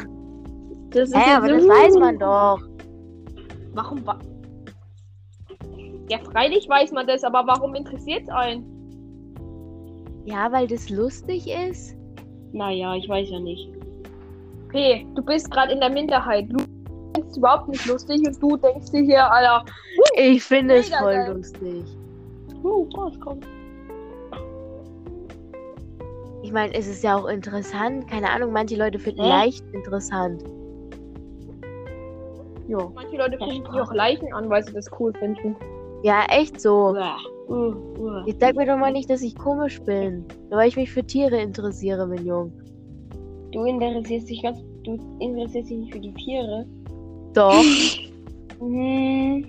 Das 0.90 1.08
ist 1.08 1.14
jetzt 1.16 1.28
aber 1.28 1.48
so- 1.48 1.54
das 1.54 1.68
weiß 1.68 1.98
man 1.98 2.18
doch. 2.18 2.58
Warum 3.74 4.06
wa 4.06 4.18
Ja, 6.08 6.18
freilich 6.30 6.68
weiß 6.68 6.92
man 6.92 7.06
das, 7.06 7.24
aber 7.24 7.44
warum 7.46 7.74
interessiert 7.74 8.22
es 8.24 8.28
einen? 8.28 8.64
Ja, 10.26 10.52
weil 10.52 10.66
das 10.66 10.88
lustig 10.90 11.48
ist. 11.48 11.96
naja, 12.52 12.94
ich 12.96 13.08
weiß 13.08 13.30
ja 13.30 13.40
nicht. 13.40 13.68
Okay, 14.68 15.06
du 15.14 15.22
bist 15.22 15.50
gerade 15.50 15.72
in 15.72 15.80
der 15.80 15.90
Minderheit. 15.90 16.46
Du 16.50 16.58
denkst 17.16 17.36
überhaupt 17.36 17.68
nicht 17.68 17.84
lustig 17.86 18.20
und 18.26 18.42
du 18.42 18.56
denkst 18.58 18.90
dir 18.90 19.02
hier, 19.02 19.30
Alter, 19.32 19.64
Ich 20.16 20.42
finde 20.44 20.74
es 20.76 20.88
voll 20.90 21.14
geil. 21.14 21.34
lustig. 21.34 21.84
Uh, 22.62 22.86
was 22.94 23.18
kommt? 23.20 23.46
Ich 26.42 26.52
meine, 26.52 26.74
es 26.74 26.88
ist 26.88 27.02
ja 27.04 27.16
auch 27.16 27.26
interessant. 27.26 28.08
Keine 28.08 28.30
Ahnung, 28.30 28.52
manche 28.52 28.76
Leute 28.76 28.98
finden 28.98 29.22
Hä? 29.22 29.28
leicht 29.28 29.64
interessant. 29.72 30.42
Ja. 32.68 32.90
manche 32.94 33.16
Leute 33.16 33.36
Ja, 33.38 33.46
finden 33.46 33.70
sich 33.70 33.80
auch 33.80 33.92
Leichen 33.92 34.32
an, 34.32 34.48
weil 34.48 34.64
sie 34.64 34.72
das 34.72 34.86
cool 34.98 35.12
finden. 35.14 35.56
Ja, 36.02 36.24
echt 36.30 36.60
so. 36.60 36.94
Uah. 36.94 37.16
Uh, 37.48 37.74
uh. 37.98 38.26
Jetzt 38.26 38.40
sag 38.40 38.56
mir 38.56 38.66
doch 38.66 38.78
mal 38.78 38.92
nicht, 38.92 39.10
dass 39.10 39.20
ich 39.22 39.34
komisch 39.34 39.80
bin. 39.82 40.24
Nur 40.48 40.58
weil 40.58 40.68
ich 40.68 40.76
mich 40.76 40.90
für 40.90 41.04
Tiere 41.04 41.40
interessiere, 41.40 42.06
mein 42.06 42.24
Junge. 42.24 42.52
Du 43.52 43.64
interessierst 43.64 44.30
dich 44.30 44.42
ganz, 44.42 44.58
du 44.84 44.98
interessierst 45.20 45.70
dich 45.70 45.78
nicht 45.78 45.92
für 45.92 46.00
die 46.00 46.14
Tiere. 46.14 46.66
Doch. 47.34 47.64
Hm, 48.58 49.44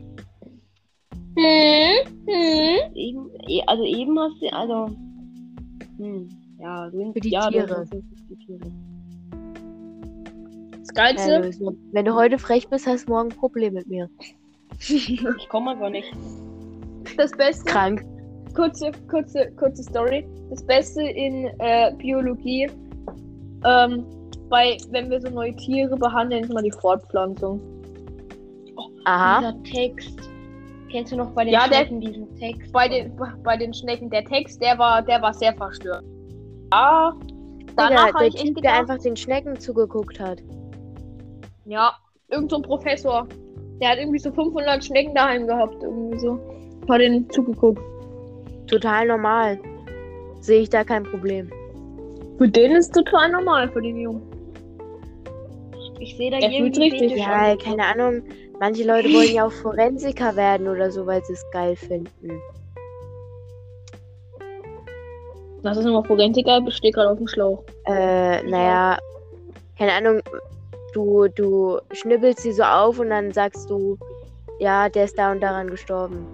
Hm, 1.38 2.08
hm. 2.28 2.96
eben, 2.96 3.30
eh- 3.48 3.62
also 3.68 3.84
eben 3.84 4.20
hast 4.20 4.42
du, 4.42 4.48
also, 4.54 4.90
hm, 5.98 6.30
ja, 6.64 6.90
du, 6.90 7.12
Für 7.14 7.20
die 7.20 7.30
ja, 7.30 7.50
Tiere. 7.50 7.86
Die 8.30 8.36
Tiere. 8.38 8.60
Das 10.72 10.88
Ja, 10.96 11.04
Geilste, 11.04 11.40
Luis, 11.40 11.62
wenn 11.92 12.06
du 12.06 12.14
heute 12.16 12.38
frech 12.38 12.68
bist, 12.70 12.88
hast 12.88 13.08
du 13.08 13.12
morgen 13.12 13.32
ein 13.32 13.38
Problem 13.38 13.74
mit 13.74 13.88
mir. 13.88 14.10
Ich 14.80 15.48
komme 15.50 15.72
aber 15.72 15.90
nicht. 15.90 16.12
das 17.18 17.32
Beste, 17.32 17.64
Krank. 17.66 18.04
kurze, 18.56 18.92
kurze, 19.10 19.52
kurze 19.58 19.84
Story. 19.84 20.26
Das 20.50 20.64
Beste 20.66 21.02
in 21.04 21.46
äh, 21.60 21.94
Biologie, 21.98 22.70
ähm, 23.64 24.04
bei, 24.50 24.78
wenn 24.90 25.10
wir 25.10 25.22
so 25.22 25.30
neue 25.30 25.56
Tiere 25.56 25.96
behandeln, 25.96 26.44
ist 26.44 26.50
immer 26.50 26.62
die 26.62 26.72
Fortpflanzung. 26.72 27.62
Aha. 29.06 29.40
Dieser 29.40 29.64
Text. 29.64 30.20
Kennst 30.90 31.12
du 31.12 31.18
noch 31.18 31.32
bei 31.32 31.46
den 31.46 31.54
Ja, 31.54 31.68
der- 31.68 31.78
Schnecken 31.86 32.02
diesen 32.02 32.36
Text? 32.38 32.72
Bei 32.74 32.88
den, 32.88 33.12
bei 33.44 33.56
den 33.58 33.74
Schnecken, 33.74 34.10
der 34.10 34.26
Text, 34.26 34.62
der 34.62 34.78
war, 34.78 35.02
der 35.02 35.22
war 35.22 35.34
sehr 35.34 35.54
verstört. 35.54 36.04
Ja, 36.74 37.14
danach 37.76 38.08
Digga, 38.08 38.20
der 38.20 38.28
ich 38.28 38.36
Typ, 38.36 38.62
der 38.62 38.74
einfach 38.74 38.98
den 38.98 39.16
Schnecken 39.16 39.60
zugeguckt 39.60 40.20
hat. 40.20 40.40
ja, 41.66 41.94
irgend 42.30 42.50
so 42.50 42.58
ein 42.58 42.62
Professor, 42.64 43.28
der 43.80 43.90
hat 43.90 43.98
irgendwie 44.00 44.20
so 44.20 44.32
500 44.32 44.84
Schnecken 44.84 45.14
daheim 45.14 45.46
gehabt, 45.46 45.82
irgendwie 45.82 46.20
so. 46.20 46.40
Hat 46.90 47.00
den 47.00 47.30
zugeguckt. 47.30 47.82
Total 48.68 49.08
normal. 49.08 49.60
Sehe 50.40 50.62
ich 50.62 50.70
da 50.70 50.84
kein 50.84 51.04
Problem. 51.04 51.50
Für 52.38 52.50
den 52.50 52.72
ist 52.72 52.94
total 52.94 53.32
normal, 53.32 53.70
für 53.70 53.82
den 53.82 53.98
Jungen. 53.98 54.22
Ich 56.00 56.18
sehe 56.18 56.32
da 56.32 56.40
Der 56.40 56.50
irgendwie 56.50 56.82
richtig. 56.82 57.16
Ja, 57.16 57.56
keine 57.56 57.86
Ahnung. 57.86 58.24
Manche 58.60 58.84
Leute 58.84 59.14
wollen 59.14 59.34
ja 59.34 59.46
auch 59.46 59.52
Forensiker 59.52 60.36
werden 60.36 60.68
oder 60.68 60.92
so, 60.92 61.06
weil 61.06 61.24
sie 61.24 61.34
es 61.34 61.46
geil 61.52 61.76
finden. 61.76 62.42
Das 65.64 65.78
ist 65.78 65.86
nochmal 65.86 66.04
Forensiker, 66.04 66.60
besteht 66.62 66.94
gerade 66.94 67.10
auf 67.12 67.18
dem 67.18 67.28
Schlauch. 67.28 67.64
Äh, 67.86 68.44
naja, 68.44 68.98
keine 69.78 69.94
Ahnung. 69.94 70.22
Du, 70.94 71.28
du 71.30 71.80
schnibbelst 71.92 72.42
sie 72.42 72.52
so 72.52 72.64
auf 72.64 73.00
und 73.00 73.10
dann 73.10 73.32
sagst 73.32 73.70
du, 73.70 73.98
ja, 74.60 74.90
der 74.90 75.06
ist 75.06 75.18
da 75.18 75.32
und 75.32 75.42
daran 75.42 75.70
gestorben. 75.70 76.28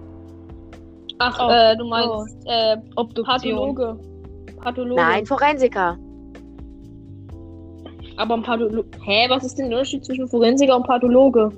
Ach, 1.18 1.38
Oh, 1.40 1.50
äh, 1.50 1.76
du 1.76 1.86
meinst, 1.86 2.36
äh, 2.46 2.76
Obduktion. 2.96 3.26
Pathologe. 3.26 3.96
Pathologe. 4.60 5.00
Nein, 5.00 5.24
Forensiker. 5.24 5.96
Aber 8.16 8.34
ein 8.34 8.42
Pathologe. 8.42 8.88
Hä, 9.02 9.26
was 9.30 9.44
ist 9.44 9.58
denn 9.58 9.70
der 9.70 9.78
Unterschied 9.78 10.04
zwischen 10.04 10.28
Forensiker 10.28 10.76
und 10.76 10.86
Pathologe? 10.86 11.50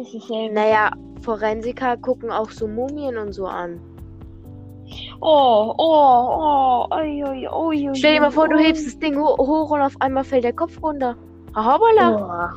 Ist 0.00 0.14
dasselbe. 0.14 0.54
Naja, 0.54 0.90
Forensiker 1.22 1.96
gucken 1.96 2.30
auch 2.30 2.50
so 2.50 2.68
Mumien 2.68 3.16
und 3.16 3.32
so 3.32 3.46
an. 3.46 3.80
Oh, 5.20 5.74
oh, 5.78 6.86
oh, 6.88 6.94
oi, 6.94 7.24
oi, 7.24 7.48
oi, 7.48 7.88
oi, 7.88 7.94
Stell 7.94 8.14
dir 8.14 8.20
mal 8.20 8.30
vor, 8.30 8.48
du 8.48 8.56
oi. 8.56 8.62
hebst 8.62 8.86
das 8.86 8.98
Ding 8.98 9.16
ho 9.18 9.36
hoch 9.36 9.70
und 9.70 9.80
auf 9.80 9.94
einmal 10.00 10.22
fällt 10.24 10.44
der 10.44 10.52
Kopf 10.52 10.80
runter. 10.82 11.16
Hoppala. 11.56 12.52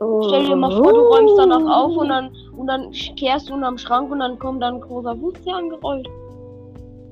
Oh. 0.00 0.22
Stell 0.28 0.46
dir 0.46 0.56
mal 0.56 0.70
vor, 0.72 0.92
du 0.92 1.00
räumst 1.00 1.38
danach 1.38 1.64
auf 1.84 1.96
und 1.96 2.08
dann, 2.08 2.30
und 2.56 2.66
dann 2.66 2.90
kehrst 3.16 3.48
du 3.48 3.54
unterm 3.54 3.78
Schrank 3.78 4.10
und 4.10 4.18
dann 4.18 4.36
kommt 4.38 4.60
dann 4.62 4.74
ein 4.76 4.80
großer 4.80 5.16
Fuß 5.16 5.34
hier 5.44 5.54
angerollt. 5.54 6.08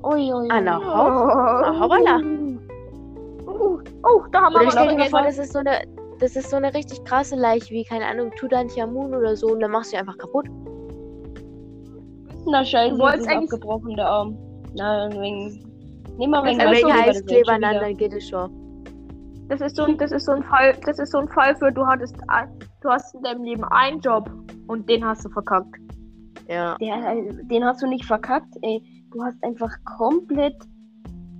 Ui, 0.03 0.33
ui. 0.33 0.47
Ah, 0.51 0.59
na. 0.59 0.77
Ah, 0.81 1.79
hoppala. 1.79 2.19
Oh, 3.47 3.79
oh, 4.03 4.21
da 4.31 4.41
haben 4.41 4.53
wir 4.55 4.61
Oder 4.61 4.71
stell 4.71 4.87
dir 4.89 4.97
mal 4.97 5.09
vor, 5.09 5.21
das 5.21 5.37
ist 5.37 5.53
so 5.53 5.59
eine, 5.59 5.83
das 6.19 6.35
ist 6.35 6.49
so 6.49 6.57
eine 6.57 6.73
richtig 6.73 7.01
krasse 7.05 7.35
Leiche, 7.37 7.69
wie, 7.73 7.85
keine 7.85 8.05
Ahnung, 8.07 8.31
Tutanchamun 8.37 9.13
oder 9.15 9.37
so, 9.37 9.47
und 9.47 9.61
dann 9.61 9.71
machst 9.71 9.93
du 9.93 9.95
die 9.95 9.99
einfach 10.01 10.17
kaputt. 10.17 10.47
Na 12.45 12.65
scheiße, 12.65 12.91
Du 12.91 12.97
du 12.97 13.03
wolltest 13.03 13.21
ist 13.21 13.29
eigentlich- 13.31 13.53
abgebrochen, 13.53 13.95
der 13.95 14.09
Arm. 14.09 14.37
Na, 14.75 15.09
wegen... 15.11 15.63
Nimm 16.17 16.29
mal 16.31 16.43
Das 16.43 16.57
wegen 16.57 16.59
ist 16.59 16.77
Äh, 16.77 16.81
so 16.81 16.87
wegen 16.87 16.97
wie 16.97 17.01
Heißkleber 17.01 17.51
an, 17.53 17.61
dann 17.61 17.97
geht 17.97 18.13
es 18.13 18.27
schon. 18.29 18.51
Das 19.49 19.59
ist 19.61 19.75
so 19.75 19.83
ein, 19.83 19.97
das 19.97 20.11
ist 20.11 20.25
so 20.25 20.31
ein 20.31 20.43
Fall, 20.43 20.73
das 20.85 20.97
ist 20.99 21.11
so 21.11 21.17
ein 21.17 21.27
Fall 21.27 21.55
für 21.57 21.71
du 21.71 21.85
hattest, 21.85 22.15
ein, 22.29 22.47
du 22.81 22.89
hast 22.89 23.13
in 23.15 23.21
deinem 23.23 23.43
Leben 23.43 23.63
einen 23.65 23.99
Job 23.99 24.29
und 24.67 24.87
den 24.89 25.03
hast 25.05 25.25
du 25.25 25.29
verkackt. 25.29 25.75
Ja. 26.47 26.77
Der, 26.77 26.95
äh, 27.17 27.33
den 27.45 27.63
hast 27.63 27.81
du 27.81 27.87
nicht 27.87 28.05
verkackt, 28.05 28.53
ey. 28.61 28.81
Du 29.11 29.21
hast 29.23 29.43
einfach 29.43 29.71
komplett... 29.97 30.55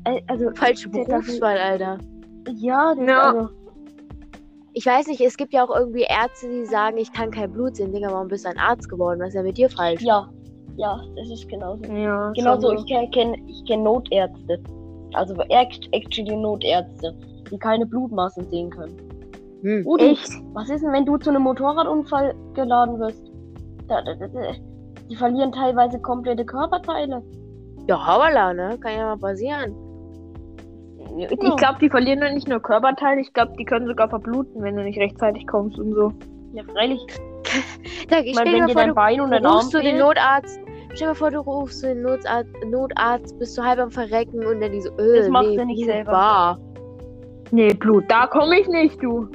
äh, 0.05 0.21
Also, 0.27 0.51
Falsche 0.55 0.89
Berufswahl, 0.89 1.57
Alter. 1.57 1.97
Ja, 2.55 2.93
das 2.95 3.07
Ja. 3.07 3.21
Also, 3.31 3.49
Ich 4.73 4.79
ich 4.83 4.85
weiß 4.85 5.07
nicht, 5.07 5.21
es 5.21 5.37
gibt 5.37 5.53
ja 5.53 5.63
auch 5.65 5.75
irgendwie 5.75 6.05
Ärzte, 6.09 6.49
die 6.49 6.65
sagen, 6.65 6.97
ich 6.97 7.11
kann 7.11 7.31
kein 7.31 7.51
Blut 7.51 7.75
sehen. 7.75 7.93
Digga, 7.93 8.09
warum 8.11 8.27
bist 8.29 8.45
du 8.45 8.49
ein 8.49 8.57
Arzt 8.57 8.89
geworden? 8.89 9.19
Was 9.19 9.29
ist 9.29 9.35
ja 9.35 9.43
mit 9.43 9.57
dir 9.57 9.69
falsch? 9.69 10.01
Ja, 10.01 10.29
ja, 10.77 10.99
das 11.15 11.29
ist 11.29 11.47
genauso. 11.49 11.83
Ja, 11.85 12.31
Genauso, 12.31 12.71
ich 12.73 12.85
kenne 12.85 13.09
kenn, 13.09 13.33
ich 13.47 13.63
kenn 13.65 13.83
Notärzte. 13.83 14.59
Also 15.13 15.35
act- 15.49 15.89
actually 15.91 16.35
Notärzte, 16.35 17.13
die 17.51 17.57
keine 17.57 17.85
Blutmaßen 17.85 18.49
sehen 18.49 18.69
können. 18.69 18.97
Hm. 19.61 19.85
Und 19.85 20.01
Echt? 20.01 20.31
was 20.53 20.69
ist 20.69 20.83
denn, 20.83 20.91
wenn 20.93 21.05
du 21.05 21.17
zu 21.17 21.29
einem 21.29 21.43
Motorradunfall 21.43 22.33
geladen 22.53 22.99
wirst? 22.99 23.31
Da, 23.87 24.01
da, 24.01 24.15
da, 24.15 24.27
da, 24.27 24.39
die 25.09 25.15
verlieren 25.15 25.51
teilweise 25.51 25.99
komplette 25.99 26.45
Körperteile. 26.45 27.21
Ja, 27.87 27.97
hoppala, 27.97 28.53
ne? 28.53 28.77
Kann 28.79 28.93
ja 28.93 29.15
mal 29.15 29.17
passieren. 29.17 29.75
Ich 31.17 31.55
glaube, 31.57 31.77
die 31.81 31.89
verlieren 31.89 32.21
dann 32.21 32.35
nicht 32.35 32.47
nur 32.47 32.61
Körperteile, 32.61 33.19
ich 33.19 33.33
glaube, 33.33 33.51
die 33.59 33.65
können 33.65 33.85
sogar 33.85 34.07
verbluten, 34.07 34.63
wenn 34.63 34.77
du 34.77 34.83
nicht 34.83 34.97
rechtzeitig 34.97 35.45
kommst 35.45 35.77
und 35.77 35.93
so. 35.93 36.13
Ja, 36.53 36.63
freilich. 36.63 37.01
Ich 38.23 38.35
meine, 38.35 38.51
wenn 38.51 38.67
dir 38.67 38.73
vor, 38.73 38.81
dein 38.81 38.89
du, 38.89 38.95
Bein 38.95 39.21
und 39.21 39.29
du 39.31 39.35
dein 39.35 39.45
Arm 39.45 39.55
rufst 39.57 39.73
du 39.73 39.79
den 39.81 39.97
Notarzt. 39.97 40.59
Stell 40.93 40.97
dir 40.99 41.05
mal 41.07 41.15
vor, 41.15 41.31
du 41.31 41.39
rufst 41.39 41.83
den 41.83 42.01
Notarzt, 42.01 42.51
Notarzt, 42.67 43.39
bist 43.39 43.57
du 43.57 43.63
halb 43.63 43.79
am 43.79 43.91
Verrecken 43.91 44.45
und 44.45 44.59
dann 44.61 44.71
die 44.71 44.81
so, 44.81 44.89
äh, 44.97 45.19
Das 45.19 45.29
macht 45.29 45.47
nee, 45.47 45.55
er 45.57 45.65
nicht 45.65 45.85
selber. 45.85 46.11
War. 46.11 46.59
Nee, 47.51 47.73
Blut, 47.73 48.05
da 48.09 48.27
komme 48.27 48.59
ich 48.59 48.67
nicht, 48.67 49.01
du. 49.01 49.27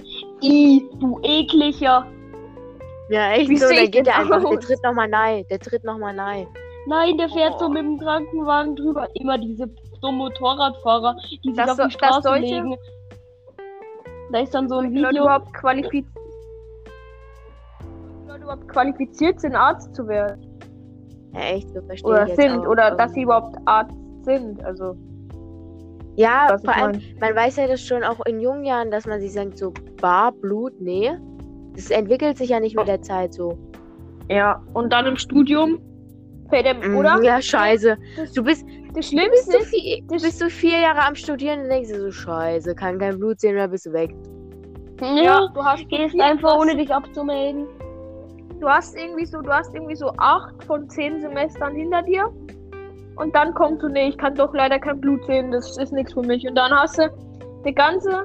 I, 0.43 0.83
du 1.01 1.19
ekliger. 1.23 2.07
Ja, 3.09 3.33
echt 3.33 3.49
Wie 3.49 3.57
so, 3.57 3.69
ich 3.71 3.91
geht 3.93 4.07
der 4.07 4.19
einfach, 4.19 4.43
der 4.49 4.59
tritt 4.61 4.83
nochmal 4.83 5.09
nein, 5.09 5.45
der 5.49 5.59
tritt 5.61 5.85
nochmal 5.85 6.15
nein. 6.15 6.47
Nein, 6.89 7.17
der 7.19 7.29
fährt 7.29 7.59
so 7.59 7.67
Oh. 7.67 7.69
mit 7.69 7.83
dem 7.83 7.99
Krankenwagen 7.99 8.77
drüber. 8.77 9.09
Immer 9.15 9.39
diese 9.39 9.69
so 10.01 10.13
Motorradfahrer, 10.13 11.17
die 11.45 11.49
sich 11.51 11.57
Das 11.57 11.71
auf 11.71 11.77
so- 11.77 11.85
die 11.85 11.91
Straße 11.93 12.35
legen. 12.37 12.77
Da 14.33 14.41
ist 14.41 14.55
dann 14.55 14.69
so 14.69 14.77
ein 14.79 14.93
Video. 14.93 15.11
überhaupt 15.23 15.53
qualifiziert. 15.55 16.05
Überhaupt 18.47 18.69
qualifiziert 18.69 19.41
sind, 19.41 19.57
Arzt 19.57 19.93
zu 19.95 20.07
werden. 20.07 20.41
Ja, 21.35 21.41
echt, 21.41 21.69
so 21.75 21.83
verstehe 21.83 22.09
Oder 22.11 22.23
ich 22.23 22.29
jetzt 22.29 22.41
sind. 22.41 22.61
auch, 22.61 22.69
Oder 22.69 22.91
dass 22.93 23.13
sie 23.13 23.23
überhaupt 23.23 23.57
Arzt 23.65 23.97
sind. 24.23 24.65
Also, 24.65 24.97
Ja, 26.15 26.47
was 26.51 26.63
vor 26.63 26.75
allem, 26.77 27.01
man 27.21 27.35
weiß 27.35 27.57
ja 27.57 27.67
das 27.67 27.83
schon 27.83 28.05
auch 28.05 28.25
in 28.25 28.41
jungen 28.41 28.65
Jahren, 28.65 28.91
dass 28.93 29.05
man 29.07 29.21
sich 29.21 29.33
denkt, 29.33 29.59
so 29.59 29.73
Bar, 30.01 30.31
Blut, 30.31 30.81
nee. 30.81 31.11
Das 31.75 31.91
entwickelt 31.91 32.39
sich 32.39 32.51
ja 32.51 32.61
nicht 32.61 32.77
mit 32.77 32.87
der 32.87 33.03
Zeit 33.03 33.35
so. 33.35 33.59
Ja, 34.31 34.63
und 34.75 34.93
dann 34.93 35.07
im 35.07 35.17
Studium 35.17 35.79
fällt 36.49 36.67
er, 36.67 36.75
Mhm, 36.75 36.97
oder? 36.97 37.21
Ja, 37.23 37.43
scheiße. 37.43 37.97
Das, 38.17 38.33
Du 38.33 38.45
bist, 38.45 38.65
das 38.65 38.71
du 38.85 38.93
bist, 38.95 39.09
Schlimmste 39.11 39.53
so 39.53 39.59
ist, 39.59 39.69
viel, 39.69 40.01
du 40.03 40.15
bist 40.15 40.39
so 40.39 40.49
vier 40.49 40.79
Jahre 40.81 41.05
am 41.07 41.17
Studieren 41.17 41.63
und 41.65 41.69
denkst 41.69 41.89
dir 41.91 42.01
so, 42.01 42.11
scheiße, 42.13 42.75
kann 42.77 42.99
kein 42.99 43.19
Blut 43.19 43.41
sehen, 43.41 43.57
oder 43.57 43.69
bist 43.69 43.87
du 43.87 43.93
weg. 43.93 44.15
ja, 45.01 45.47
du 45.53 45.63
hast 45.65 45.87
Gehst 45.89 46.19
einfach 46.21 46.55
du 46.55 46.61
ohne 46.61 46.77
dich 46.77 46.93
abzumelden. 46.95 47.67
Du 48.61 48.69
hast 48.69 48.97
irgendwie 48.97 49.27
so, 49.27 49.41
du 49.43 49.53
hast 49.53 49.75
irgendwie 49.75 49.97
so 49.97 50.11
acht 50.17 50.65
von 50.65 50.89
zehn 50.89 51.21
Semestern 51.21 51.75
hinter 51.75 52.03
dir. 52.03 52.33
Und 53.17 53.35
dann 53.35 53.55
kommst 53.55 53.83
du, 53.83 53.89
nee, 53.89 54.09
ich 54.09 54.19
kann 54.19 54.35
doch 54.35 54.53
leider 54.55 54.79
kein 54.79 55.01
Blut 55.01 55.25
sehen, 55.25 55.51
das 55.51 55.77
ist 55.79 55.93
nichts 55.93 56.13
für 56.13 56.23
mich. 56.23 56.47
Und 56.47 56.55
dann 56.55 56.73
hast 56.73 56.99
du 56.99 57.09
die 57.65 57.75
ganze, 57.75 58.25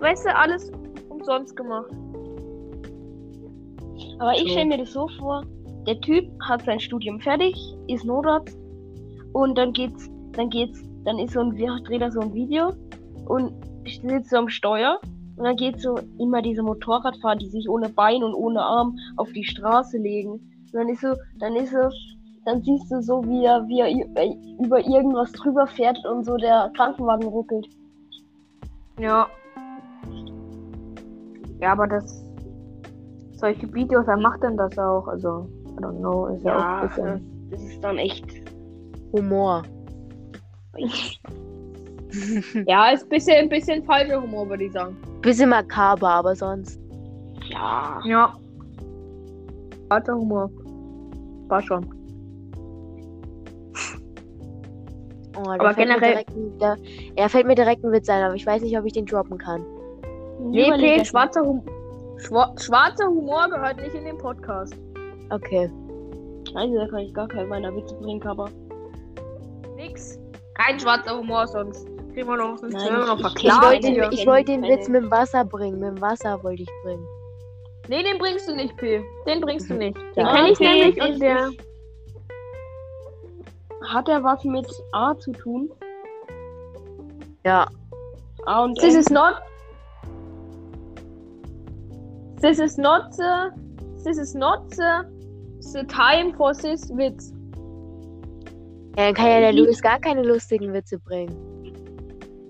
weißt 0.00 0.26
du, 0.26 0.36
alles 0.36 0.70
umsonst 1.08 1.56
gemacht. 1.56 1.90
Aber 4.18 4.32
ich 4.32 4.42
So. 4.42 4.48
stelle 4.48 4.66
mir 4.66 4.78
das 4.78 4.92
so 4.92 5.08
vor, 5.18 5.44
der 5.86 6.00
Typ 6.00 6.24
hat 6.42 6.62
sein 6.62 6.80
Studium 6.80 7.20
fertig, 7.20 7.54
ist 7.88 8.04
Notarzt 8.04 8.56
und 9.32 9.56
dann 9.58 9.72
geht's, 9.72 10.08
dann 10.32 10.48
geht's, 10.50 10.82
dann 11.04 11.18
ist 11.18 11.32
so 11.32 11.40
ein, 11.40 11.50
dreht 11.50 12.00
er 12.00 12.10
so 12.10 12.20
ein 12.20 12.32
Video 12.32 12.72
und 13.26 13.52
sitzt 13.84 14.30
so 14.30 14.36
am 14.36 14.48
Steuer 14.48 14.98
und 15.36 15.44
dann 15.44 15.56
geht 15.56 15.80
so 15.80 15.98
immer 16.18 16.42
diese 16.42 16.62
Motorradfahrer, 16.62 17.36
die 17.36 17.48
sich 17.48 17.68
ohne 17.68 17.88
Bein 17.88 18.22
und 18.22 18.34
ohne 18.34 18.62
Arm 18.62 18.96
auf 19.16 19.32
die 19.32 19.44
Straße 19.44 19.98
legen. 19.98 20.32
Und 20.32 20.74
dann 20.74 20.88
ist 20.88 21.00
so, 21.00 21.14
dann 21.38 21.56
ist 21.56 21.72
so, 21.72 21.88
dann 22.44 22.62
siehst 22.62 22.90
du 22.90 23.00
so, 23.02 23.22
wie 23.24 23.44
er, 23.44 23.66
wie 23.68 23.80
er 23.80 23.88
ü- 23.90 24.64
über 24.64 24.78
irgendwas 24.80 25.32
drüber 25.32 25.66
fährt 25.66 25.98
und 26.06 26.24
so 26.24 26.36
der 26.36 26.70
Krankenwagen 26.76 27.26
ruckelt. 27.28 27.66
Ja. 28.98 29.26
Ja, 31.60 31.72
aber 31.72 31.86
das. 31.86 32.22
Solche 33.36 33.72
Videos, 33.74 34.06
wer 34.06 34.16
macht 34.16 34.42
denn 34.42 34.56
das 34.56 34.78
auch? 34.78 35.06
Also, 35.08 35.48
I 35.66 35.82
don't 35.82 35.98
know, 35.98 36.26
ist 36.28 36.44
ja, 36.44 36.56
auch 36.56 36.82
ein 36.82 36.88
bisschen. 36.88 37.48
das 37.50 37.62
ist 37.62 37.82
dann 37.82 37.98
echt. 37.98 38.24
Humor. 39.12 39.62
Ja, 42.68 42.90
ist 42.90 43.02
ein 43.02 43.08
bisschen, 43.08 43.34
ein 43.36 43.48
bisschen 43.48 43.82
falscher 43.84 44.22
Humor, 44.22 44.48
würde 44.48 44.64
ich 44.64 44.72
sagen. 44.72 44.96
Bisschen 45.24 45.48
makaber, 45.48 46.08
aber 46.10 46.36
sonst. 46.36 46.78
Ja. 47.48 47.98
Ja. 48.04 48.34
Falscher 49.88 50.14
Humor. 50.14 50.50
War 51.48 51.62
schon. 51.62 51.84
Oh, 55.36 55.48
Aber 55.50 55.74
fällt 55.74 55.88
mir 55.88 55.94
generell- 55.94 56.10
direkt 56.12 56.30
ein- 56.30 56.58
da, 56.58 56.76
er 57.16 57.28
fällt 57.28 57.46
mir 57.46 57.54
direkt 57.54 57.82
ein 57.84 57.90
Witz 57.92 58.08
ein, 58.08 58.22
aber 58.22 58.34
ich 58.34 58.46
weiß 58.46 58.62
nicht, 58.62 58.78
ob 58.78 58.84
ich 58.84 58.92
den 58.92 59.06
droppen 59.06 59.36
kann. 59.38 59.64
Nee, 60.40 60.96
das 60.98 61.08
schwarzer, 61.08 61.40
hum 61.42 61.62
Schwa 62.18 62.54
schwarzer 62.58 63.06
Humor 63.08 63.48
gehört 63.50 63.78
nicht 63.80 63.94
in 63.94 64.04
den 64.04 64.18
Podcast. 64.18 64.76
Okay. 65.30 65.68
Scheiße, 66.52 66.74
da 66.74 66.86
kann 66.86 66.98
ich 67.00 67.14
gar 67.14 67.26
keinen 67.26 67.48
meiner 67.48 67.74
Witze 67.74 67.94
bringen, 67.96 68.22
aber. 68.26 68.48
Nix. 69.76 70.18
Kein 70.54 70.78
schwarzer 70.78 71.18
Humor, 71.18 71.46
sonst 71.48 71.88
wir 72.16 72.36
noch, 72.36 72.60
Nein, 72.62 72.72
wir 72.72 73.06
noch 73.06 73.18
ich- 73.18 73.24
ich 73.26 73.44
Ich 73.44 73.52
verklagt 73.52 73.84
den, 73.84 74.12
ich 74.12 74.26
wollte 74.26 74.52
den 74.52 74.62
Witz 74.62 74.88
mit 74.88 75.02
dem 75.02 75.10
Wasser 75.10 75.44
bringen. 75.44 75.78
Mit 75.80 75.88
dem 75.90 76.00
Wasser 76.00 76.42
wollte 76.42 76.62
ich 76.62 76.70
bringen. 76.84 77.06
Nee, 77.88 78.02
den 78.02 78.18
bringst 78.18 78.48
du 78.48 78.54
nicht, 78.54 78.76
P. 78.76 79.02
Den 79.26 79.40
bringst 79.40 79.68
du 79.68 79.74
nicht. 79.74 79.96
Den 80.16 80.24
Ja, 80.24 80.34
kenn 80.34 80.46
ich 80.46 80.52
okay, 80.60 80.84
nämlich 80.94 81.02
und 81.02 81.20
der. 81.20 81.50
Hat 83.88 84.08
er 84.08 84.22
was 84.24 84.42
mit 84.44 84.66
A 84.92 85.14
zu 85.18 85.32
tun? 85.32 85.70
Ja. 87.44 87.68
A 88.46 88.64
und 88.64 88.78
This 88.78 88.94
M? 88.94 89.00
is 89.00 89.10
not. 89.10 89.34
This 92.40 92.58
is 92.58 92.76
not 92.78 93.12
the. 93.14 93.50
This 94.04 94.18
is 94.18 94.34
not 94.34 94.60
the. 94.74 95.02
The 95.60 95.82
time 95.86 96.32
for 96.36 96.52
this 96.52 96.88
Witz. 96.90 97.32
ja 98.96 99.06
dann 99.06 99.14
kann 99.14 99.26
ja 99.30 99.40
der 99.40 99.50
Ich 99.50 99.56
Louis 99.56 99.80
gar 99.82 99.98
keine 99.98 100.22
lustigen 100.22 100.72
Witze 100.74 100.98
bringen. 100.98 101.34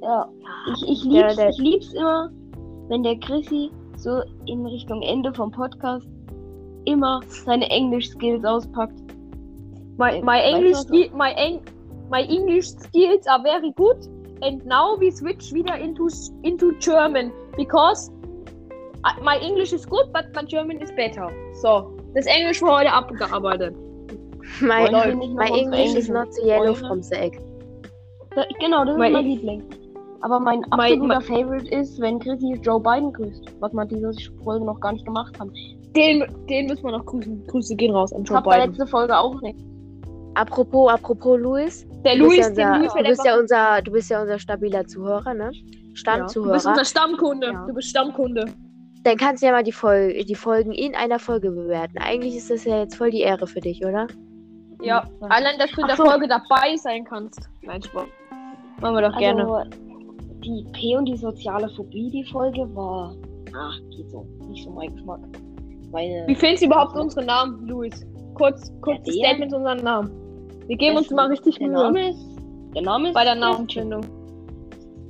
Ja. 0.05 0.29
Ich, 0.73 0.89
ich, 0.89 1.05
lieb's, 1.05 1.39
ich 1.39 1.59
lieb's 1.59 1.93
immer, 1.95 2.31
wenn 2.89 3.03
der 3.03 3.17
Chrissy 3.19 3.71
so 3.97 4.21
in 4.47 4.65
Richtung 4.67 5.01
Ende 5.03 5.33
vom 5.33 5.51
Podcast 5.51 6.07
immer 6.85 7.21
seine 7.27 7.69
Englisch-Skills 7.71 8.45
auspackt. 8.45 8.99
My, 9.97 10.21
my 10.21 10.27
Weißt 10.27 10.27
du, 10.27 10.57
English 10.57 10.77
ski- 10.79 11.11
my, 11.15 11.33
Eng 11.37 11.61
my 12.11 12.23
English 12.29 12.69
skills 12.69 13.27
are 13.27 13.43
very 13.43 13.73
good 13.77 13.97
and 14.43 14.65
now 14.67 14.97
we 15.01 15.11
switch 15.11 15.53
wieder 15.55 15.79
into 15.79 16.09
into 16.43 16.73
German 16.81 17.33
because 17.57 18.11
I- 19.07 19.21
my 19.23 19.39
English 19.39 19.73
is 19.73 19.87
good 19.89 20.13
but 20.13 20.27
my 20.35 20.43
German 20.45 20.81
is 20.83 20.91
better. 20.97 21.31
So, 21.63 21.97
das 22.15 22.27
Englisch 22.27 22.59
für 22.59 22.71
heute 22.71 22.93
abgearbeitet. 22.93 23.75
My, 24.61 24.85
noch 24.91 25.07
my 25.35 25.49
English 25.49 25.95
is 25.95 26.09
not 26.09 26.33
so 26.35 26.45
yellow 26.45 26.75
Freunde? 26.75 26.89
from 26.89 27.03
the 27.03 27.15
egg. 27.17 27.41
Da, 28.35 28.45
genau, 28.61 28.85
das 28.85 28.95
ist 28.95 28.99
Mein- 28.99 29.13
mein 29.13 29.25
Liebling. 29.25 29.63
Aber 30.25 30.41
mein 30.41 30.61
Mein- 30.71 30.93
absoluter 31.03 31.21
Favorite 31.21 31.69
ist, 31.69 32.01
wenn 32.01 32.19
Chrissy 32.19 32.59
Joe 32.63 32.81
Biden 32.81 33.13
grüßt, 33.13 33.57
was 33.61 33.73
wir 33.75 33.85
diese 33.85 34.11
Folge 34.43 34.65
noch 34.65 34.81
gar 34.81 34.93
nicht 34.93 35.05
gemacht 35.05 35.39
haben. 35.39 35.53
Den, 35.95 36.25
den 36.49 36.67
müssen 36.67 36.83
wir 36.83 36.93
noch 36.93 37.05
grüßen. 37.05 37.47
Grüße 37.47 37.77
gehen 37.77 37.95
raus 37.95 38.11
an 38.15 38.23
Ich 38.23 38.29
Joe 38.31 38.39
hab 38.39 38.45
Biden. 38.45 38.71
letzte 38.71 38.87
Folge 38.87 39.15
auch 39.17 39.39
nicht. 39.43 39.59
Apropos, 40.35 40.91
apropos 40.91 41.39
Louis. 41.39 41.87
Der 42.07 42.17
Du 42.17 42.29
bist, 42.29 42.37
Luis, 42.39 42.57
ja 42.57 42.73
den 42.79 42.81
unser, 42.81 42.81
Luis 42.81 42.93
du, 42.95 43.03
bist 43.11 43.25
ja 43.27 43.39
unser, 43.39 43.83
du 43.83 43.93
bist 43.93 44.11
ja 44.11 44.23
unser 44.23 44.39
stabiler 44.39 44.87
Zuhörer, 44.87 45.35
ne? 45.35 45.45
ja. 45.45 45.51
Du 45.51 45.91
bist 45.91 45.99
Stammzuhörer. 45.99 46.55
unser 46.71 46.85
Stammkunde. 46.87 47.47
Ja. 47.53 47.67
Du 47.67 47.75
bist 47.75 47.89
Stammkunde. 47.91 48.45
Dann 49.05 49.17
kannst 49.19 49.43
du 49.43 49.47
ja 49.47 49.53
mal 49.53 49.63
die, 49.63 49.73
Fol 49.73 50.25
die 50.27 50.35
Folgen 50.35 50.73
in 50.73 50.95
einer 50.95 51.19
Folge 51.19 51.51
bewerten. 51.51 51.99
Eigentlich 51.99 52.35
ist 52.37 52.51
das 52.51 52.65
ja 52.65 52.79
jetzt 52.79 52.97
voll 52.97 53.11
die 53.11 53.21
Ehre 53.21 53.47
für 53.47 53.61
dich, 53.61 53.85
oder? 53.85 54.07
Ja. 54.83 55.05
Allein, 55.21 55.59
dass 55.59 55.71
du 55.73 55.83
in 55.83 55.87
der 55.87 55.97
so. 55.97 56.05
Folge 56.07 56.27
dabei 56.27 56.77
sein 56.79 57.05
kannst. 57.05 57.41
Nein, 57.63 57.83
Spaß. 57.83 58.07
Machen 58.81 58.95
wir 58.97 59.03
doch 59.03 59.19
gerne. 59.19 59.71
Die 60.45 60.65
P 60.73 60.97
und 60.97 61.07
die 61.07 61.17
soziale 61.17 61.69
Phobie, 61.71 62.11
die 62.11 62.25
Folge 62.25 62.63
war. 62.75 63.15
Ach, 63.57 63.79
geht 63.91 64.11
so. 64.11 64.27
Nicht 64.49 64.65
so 64.65 64.71
mein 64.71 64.95
Geschmack. 64.95 65.21
Meine, 65.91 66.25
Wie 66.27 66.35
findest 66.35 66.63
du 66.63 66.67
überhaupt 66.67 66.97
unsere 66.97 67.25
Namen, 67.25 67.67
Luis? 67.67 68.05
Kurz, 68.35 68.73
kurz 68.81 69.01
Ja, 69.07 69.29
Statement 69.29 69.51
zu 69.53 69.57
unseren 69.59 69.79
Namen. 69.79 70.11
Wir 70.67 70.77
geben 70.77 70.97
uns 70.97 71.11
mal 71.11 71.29
richtig 71.29 71.59
der 71.59 71.69
Mühe. 71.69 71.77
Name 71.77 72.11
ist. 72.11 72.27
Der 72.75 72.83
Name 72.83 73.09
ist. 73.09 73.15
Bei 73.15 73.25
der. 73.25 73.37
Namensfindung. 73.37 74.01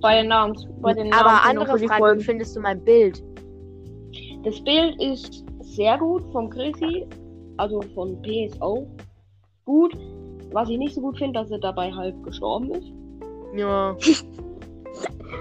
Bei 0.01 0.15
der 0.21 0.25
Namens. 0.25 0.67
Bei 0.83 0.93
den 0.93 1.13
Aber 1.13 1.43
andere 1.49 1.67
Frage, 1.67 1.81
wie 1.83 1.89
Folgen. 1.89 2.21
findest 2.21 2.55
du 2.57 2.61
mein 2.61 2.85
Bild? 2.85 3.23
Das 4.45 4.61
Bild 4.63 5.01
ist 5.01 5.45
sehr 5.61 5.97
gut 5.99 6.23
vom 6.33 6.51
Chrissy. 6.51 7.07
Also 7.57 7.81
von 7.95 8.21
P 8.23 8.45
ist 8.45 8.61
auch 8.61 8.87
gut. 9.65 9.97
Was 10.53 10.69
ich 10.69 10.79
nicht 10.79 10.95
so 10.95 11.01
gut 11.01 11.17
finde, 11.19 11.41
dass 11.41 11.51
er 11.51 11.59
dabei 11.59 11.91
halb 11.93 12.23
gestorben 12.23 12.71
ist. 12.73 12.93
Ja. 13.57 13.97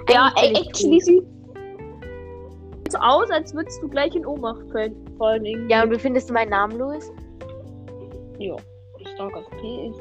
Ja, 0.10 0.32
actually 0.38 1.00
sieht. 1.02 1.24
so 2.90 2.98
aus, 3.00 3.30
als 3.32 3.54
würdest 3.54 3.82
du 3.82 3.88
gleich 3.90 4.14
in 4.16 4.26
Ohnmacht 4.26 4.62
fallen. 4.72 4.96
fallen 5.18 5.46
irgendwie. 5.46 5.72
Ja, 5.72 5.84
und 5.84 5.92
wie 5.92 6.00
findest 6.00 6.30
du 6.30 6.34
meinen 6.34 6.50
Namen, 6.50 6.78
Louis? 6.78 7.12
Ja. 8.40 8.56
Stargast 9.16 9.50
P 9.62 9.88
ist. 9.88 10.00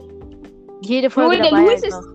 Jede 0.82 1.10
Folge 1.10 1.36
Joel, 1.36 1.42
der 1.42 1.50
dabei 1.50 1.62
Louis 1.64 1.84
einfach. 1.84 2.00
ist. 2.00 2.08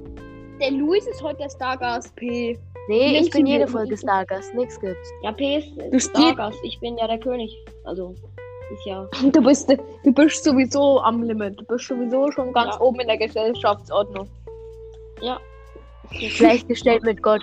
Der 0.62 0.72
Luis 0.72 1.08
ist 1.08 1.22
heute 1.24 1.38
der 1.38 1.50
Stargast 1.50 2.16
P. 2.16 2.58
Nee, 2.90 3.12
Nimmst 3.12 3.28
ich 3.28 3.32
bin 3.34 3.46
jede 3.46 3.68
Folge 3.68 3.98
Stargast. 3.98 4.54
Nix 4.56 4.80
gibt's. 4.80 5.10
Ja, 5.22 5.32
P 5.32 5.58
ist 5.58 5.70
Du 5.92 6.00
Stargast. 6.00 6.58
Ich 6.64 6.80
bin 6.80 6.98
ja 6.98 7.08
der 7.08 7.20
König. 7.20 7.54
Also, 7.84 8.16
ist 8.74 8.86
ja. 8.86 9.08
Du 9.32 9.42
bist, 9.44 9.70
du 9.70 10.14
bist 10.14 10.44
sowieso 10.44 11.00
am 11.02 11.24
Limit. 11.24 11.60
Du 11.60 11.66
bist 11.66 11.88
sowieso 11.88 12.32
schon 12.32 12.54
ganz 12.54 12.76
Ja. 12.76 12.82
oben 12.82 13.00
in 13.02 13.08
der 13.08 13.18
Gesellschaftsordnung. 13.18 14.28
Ja. 15.22 15.38
Gleichgestellt 16.10 17.04
mit 17.04 17.22
Gott. 17.22 17.42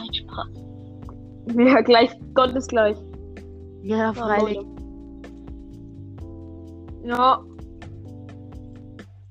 Ja, 1.54 1.80
gleich. 1.82 2.10
Gott 2.34 2.52
ist 2.54 2.68
gleich. 2.68 2.96
Ja, 3.82 4.12
freilich. 4.14 4.58
Ja, 7.04 7.40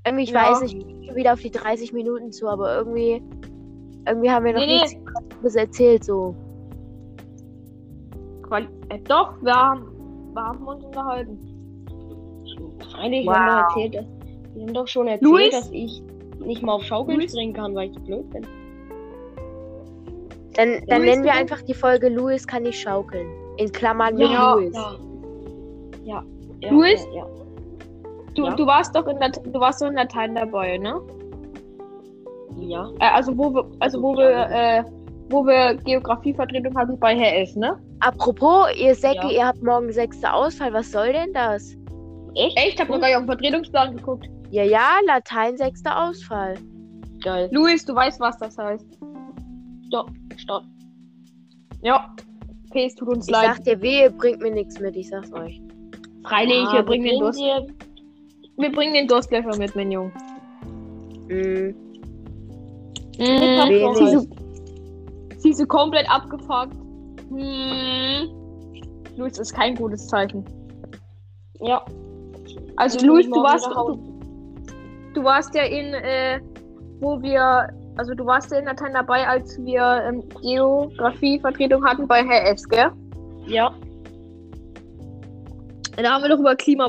Irgendwie, 0.06 0.24
ich 0.26 0.32
Ja. 0.32 0.52
weiß 0.52 0.62
nicht, 0.64 0.76
ich 0.78 0.86
bin 0.86 1.04
schon 1.06 1.16
wieder 1.16 1.34
auf 1.34 1.40
die 1.40 1.50
30 1.50 1.94
Minuten 1.94 2.32
zu, 2.32 2.48
aber 2.50 2.76
irgendwie, 2.76 3.22
irgendwie 4.06 4.30
haben 4.30 4.46
wir 4.46 4.54
noch 4.54 4.60
Nee, 4.60 4.74
nichts 4.82 4.96
Krasses 5.06 5.56
erzählt, 5.56 6.04
so. 6.04 6.36
Quali 8.44 8.68
äh, 8.90 9.00
doch, 9.08 9.34
wir 9.42 9.54
haben, 9.54 9.86
wir 10.34 10.42
haben 10.44 10.68
uns 10.68 10.84
unterhalten. 10.84 11.40
Freilich, 12.92 13.26
Wow. 13.26 13.34
wir 13.34 13.40
haben 13.40 13.48
doch 13.48 13.76
erzählt, 13.78 13.96
dass, 13.96 14.06
wir 14.56 14.62
haben 14.64 14.74
doch 14.74 14.88
schon 14.88 15.08
erzählt, 15.08 15.32
Luis? 15.32 15.52
dass 15.52 15.72
ich 15.72 16.04
nicht 16.46 16.62
mal 16.62 16.74
auf 16.74 16.84
Schaukeln 16.84 17.20
Luis? 17.20 17.32
springen 17.32 17.54
kann, 17.54 17.74
weil 17.74 17.90
ich 17.90 17.98
blöd 18.04 18.30
bin. 18.30 18.46
Dann, 20.56 20.84
dann 20.88 21.02
Louis, 21.02 21.10
nennen 21.12 21.24
wir 21.24 21.34
einfach 21.34 21.62
die 21.62 21.74
Folge 21.74 22.10
Louis 22.10 22.46
kann 22.46 22.64
nicht 22.64 22.80
schaukeln. 22.80 23.28
In 23.58 23.72
Klammern 23.72 24.16
mit 24.16 24.30
Ja, 24.30 24.54
Louis. 24.54 24.74
Ja. 24.76 24.96
Ja. 26.04 26.24
ja 26.62 26.72
Luis? 26.72 27.06
Ja, 27.14 27.18
ja. 27.22 27.28
Du, 28.36 28.46
Ja. 28.46 28.56
du 28.56 28.66
warst 28.66 28.96
doch 28.96 29.08
in 29.08 29.20
der, 29.20 29.30
du 29.30 29.60
warst 29.60 29.82
doch 29.82 29.88
in 29.88 29.96
Latein 29.96 30.36
dabei, 30.36 30.78
ne? 30.78 31.00
ja. 32.60 32.90
Äh, 33.00 33.10
also 33.14 33.38
wo 33.38 33.54
wir, 33.54 33.66
also 33.80 34.02
wo 34.02 34.16
wir, 34.16 34.30
äh, 34.50 34.84
wo 35.30 35.46
wir 35.46 35.76
Geografievertretung 35.76 36.76
hatten 36.78 36.98
bei 37.00 37.16
Herr 37.16 37.42
S, 37.42 37.56
ne? 37.56 37.78
Apropos, 38.00 38.68
ihr 38.78 38.96
Säcke, 38.96 39.28
Ja. 39.28 39.32
ihr 39.32 39.48
habt 39.48 39.64
morgen 39.64 39.92
sechste 39.92 40.32
Ausfall. 40.32 40.74
Was 40.74 40.92
soll 40.92 41.14
denn 41.14 41.34
das? 41.34 41.76
Echt? 42.36 42.58
Echt? 42.58 42.74
Ich 42.76 42.80
hab 42.82 42.90
noch 42.90 43.00
gar 43.00 43.08
nicht 43.08 43.16
auf 43.18 43.24
den 43.24 43.28
Vertretungsplan 43.28 43.96
geguckt. 43.98 44.28
Ja, 44.50 44.64
ja, 44.64 44.90
Latein 45.08 45.58
sechster 45.58 46.04
Ausfall. 46.08 46.56
Geil. 47.24 47.50
Luis, 47.52 47.86
du 47.86 47.96
weißt, 47.96 48.20
was 48.20 48.38
das 48.38 48.58
heißt. 48.58 48.86
Stopp. 49.94 50.10
Stopp. 50.38 50.64
Ja. 51.84 52.16
P, 52.72 52.86
es 52.86 52.96
tut 52.96 53.10
uns 53.10 53.28
Ich 53.28 53.32
leid. 53.32 53.58
sag 53.58 53.64
dir, 53.64 53.80
wehe, 53.80 54.10
bringt 54.10 54.42
mir 54.42 54.50
nichts 54.52 54.80
mit, 54.80 54.96
ich 54.96 55.08
sag's 55.10 55.32
euch. 55.34 55.62
Freilich, 56.26 56.66
Ah, 56.68 56.74
wir 56.78 56.82
bringen 56.84 57.06
den 57.06 57.20
Durst. 57.20 57.40
dir- 57.40 57.68
Wir 58.58 58.72
bringen 58.72 58.94
den 58.96 59.08
Durstlöcher 59.08 59.56
mit, 59.58 59.76
mein 59.76 59.92
Junge. 59.92 60.12
Hm. 61.28 61.76
Mm, 63.20 63.20
Wenig. 63.20 63.98
sie, 63.98 64.08
so, 64.18 64.28
sie 65.38 65.50
ist 65.52 65.58
so 65.60 65.66
komplett 65.68 66.10
abgefuckt. 66.10 66.74
Hm. 67.30 68.30
Luis 69.16 69.38
ist 69.38 69.54
kein 69.54 69.76
gutes 69.76 70.08
Zeichen. 70.08 70.44
Ja. 71.62 71.86
Also 72.78 72.98
Ich 72.98 73.04
Luis, 73.06 73.28
du 73.30 73.36
warst, 73.44 73.68
du 75.14 75.24
warst 75.24 75.54
ja 75.54 75.64
in, 75.64 75.94
äh, 75.94 76.40
wo 77.00 77.22
wir, 77.22 77.68
also 77.98 78.14
du 78.14 78.26
warst 78.26 78.52
ja 78.52 78.60
in 78.60 78.66
Latein 78.66 78.94
dabei, 78.94 79.28
als 79.28 79.58
wir 79.64 80.04
ähm, 80.08 80.24
Geografie-Vertretung 80.42 81.86
hatten 81.86 82.08
bei 82.08 82.24
Herr 82.24 82.52
S, 82.52 82.68
gell? 82.68 82.92
Ja. 83.46 83.74
Da 85.96 86.12
haben 86.12 86.24
wir 86.24 86.30
doch 86.30 86.40
über 86.40 86.56
Klima 86.56 86.88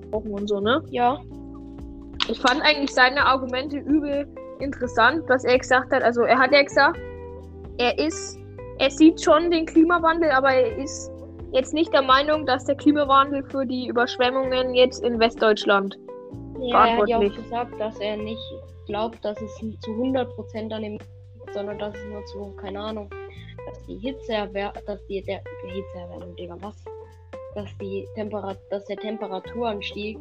gesprochen 0.00 0.32
und 0.32 0.48
so, 0.48 0.60
ne? 0.60 0.82
Ja. 0.90 1.18
Ich 2.28 2.40
fand 2.40 2.62
eigentlich 2.62 2.92
seine 2.92 3.24
Argumente 3.24 3.78
übel 3.78 4.26
interessant, 4.58 5.22
was 5.28 5.44
er 5.44 5.58
gesagt 5.58 5.92
hat. 5.92 6.02
Also 6.02 6.22
er 6.22 6.38
hat 6.38 6.52
ja 6.52 6.62
gesagt, 6.62 6.98
er 7.78 7.98
ist, 7.98 8.38
er 8.78 8.90
sieht 8.90 9.22
schon 9.22 9.50
den 9.50 9.66
Klimawandel, 9.66 10.30
aber 10.30 10.50
er 10.50 10.76
ist 10.78 11.10
jetzt 11.52 11.74
nicht 11.74 11.92
der 11.92 12.02
Meinung, 12.02 12.44
dass 12.46 12.64
der 12.64 12.76
Klimawandel 12.76 13.42
für 13.44 13.64
die 13.64 13.88
Überschwemmungen 13.88 14.74
jetzt 14.74 15.02
in 15.02 15.18
Westdeutschland. 15.18 15.96
Ja, 16.60 16.86
er 16.86 16.96
hat 16.98 17.08
ja 17.08 17.16
auch 17.16 17.20
Verantwortlich. 17.20 17.36
gesagt, 17.36 17.80
dass 17.80 17.98
er 18.00 18.16
nicht 18.16 18.42
glaubt, 18.90 19.24
dass 19.24 19.40
es 19.40 19.54
zu 19.56 19.90
100% 19.92 20.72
an 20.72 20.82
dem 20.82 20.92
liegt, 20.92 21.54
sondern 21.54 21.78
dass 21.78 21.94
es 21.94 22.04
nur 22.10 22.24
zu, 22.26 22.56
keine 22.56 22.80
Ahnung, 22.80 23.08
dass 23.66 23.86
die 23.86 23.96
Hitzeerwärmung, 23.98 24.82
dass 24.86 25.04
die, 25.06 25.22
der, 25.22 25.40
Hitzeerwärmung, 25.64 26.34
Digga, 26.36 26.56
was? 26.60 26.76
Dass 27.54 27.68
die 27.80 28.06
Temperat 28.14 28.58
dass 28.70 28.84
der 28.86 28.96
Temperaturanstieg 28.96 30.18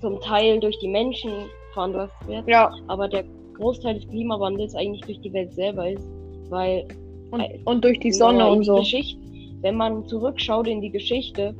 zum 0.00 0.20
Teil 0.20 0.58
durch 0.60 0.78
die 0.80 0.88
Menschen 0.88 1.32
veranlasst 1.74 2.26
wird, 2.26 2.48
Ja. 2.48 2.72
aber 2.88 3.08
der 3.08 3.24
Großteil 3.56 3.94
des 3.94 4.08
Klimawandels 4.08 4.74
eigentlich 4.74 5.02
durch 5.02 5.20
die 5.20 5.32
Welt 5.32 5.52
selber 5.52 5.90
ist, 5.90 6.06
weil 6.50 6.86
Und, 7.30 7.42
und 7.64 7.84
durch 7.84 8.00
die 8.00 8.12
Sonne 8.12 8.50
und 8.50 8.64
so. 8.64 8.76
Geschichte, 8.76 9.18
wenn 9.60 9.76
man 9.76 10.06
zurückschaut 10.06 10.66
in 10.66 10.80
die 10.80 10.90
Geschichte, 10.90 11.54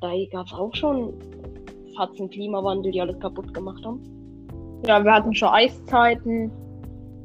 da 0.00 0.12
gab 0.32 0.46
es 0.46 0.52
auch 0.52 0.74
schon 0.74 1.12
Fatzen 1.96 2.28
Klimawandel, 2.30 2.92
die 2.92 3.00
alles 3.00 3.18
kaputt 3.20 3.52
gemacht 3.54 3.84
haben. 3.84 4.19
Ja, 4.86 5.04
wir 5.04 5.12
hatten 5.14 5.34
schon 5.34 5.48
Eiszeiten 5.48 6.50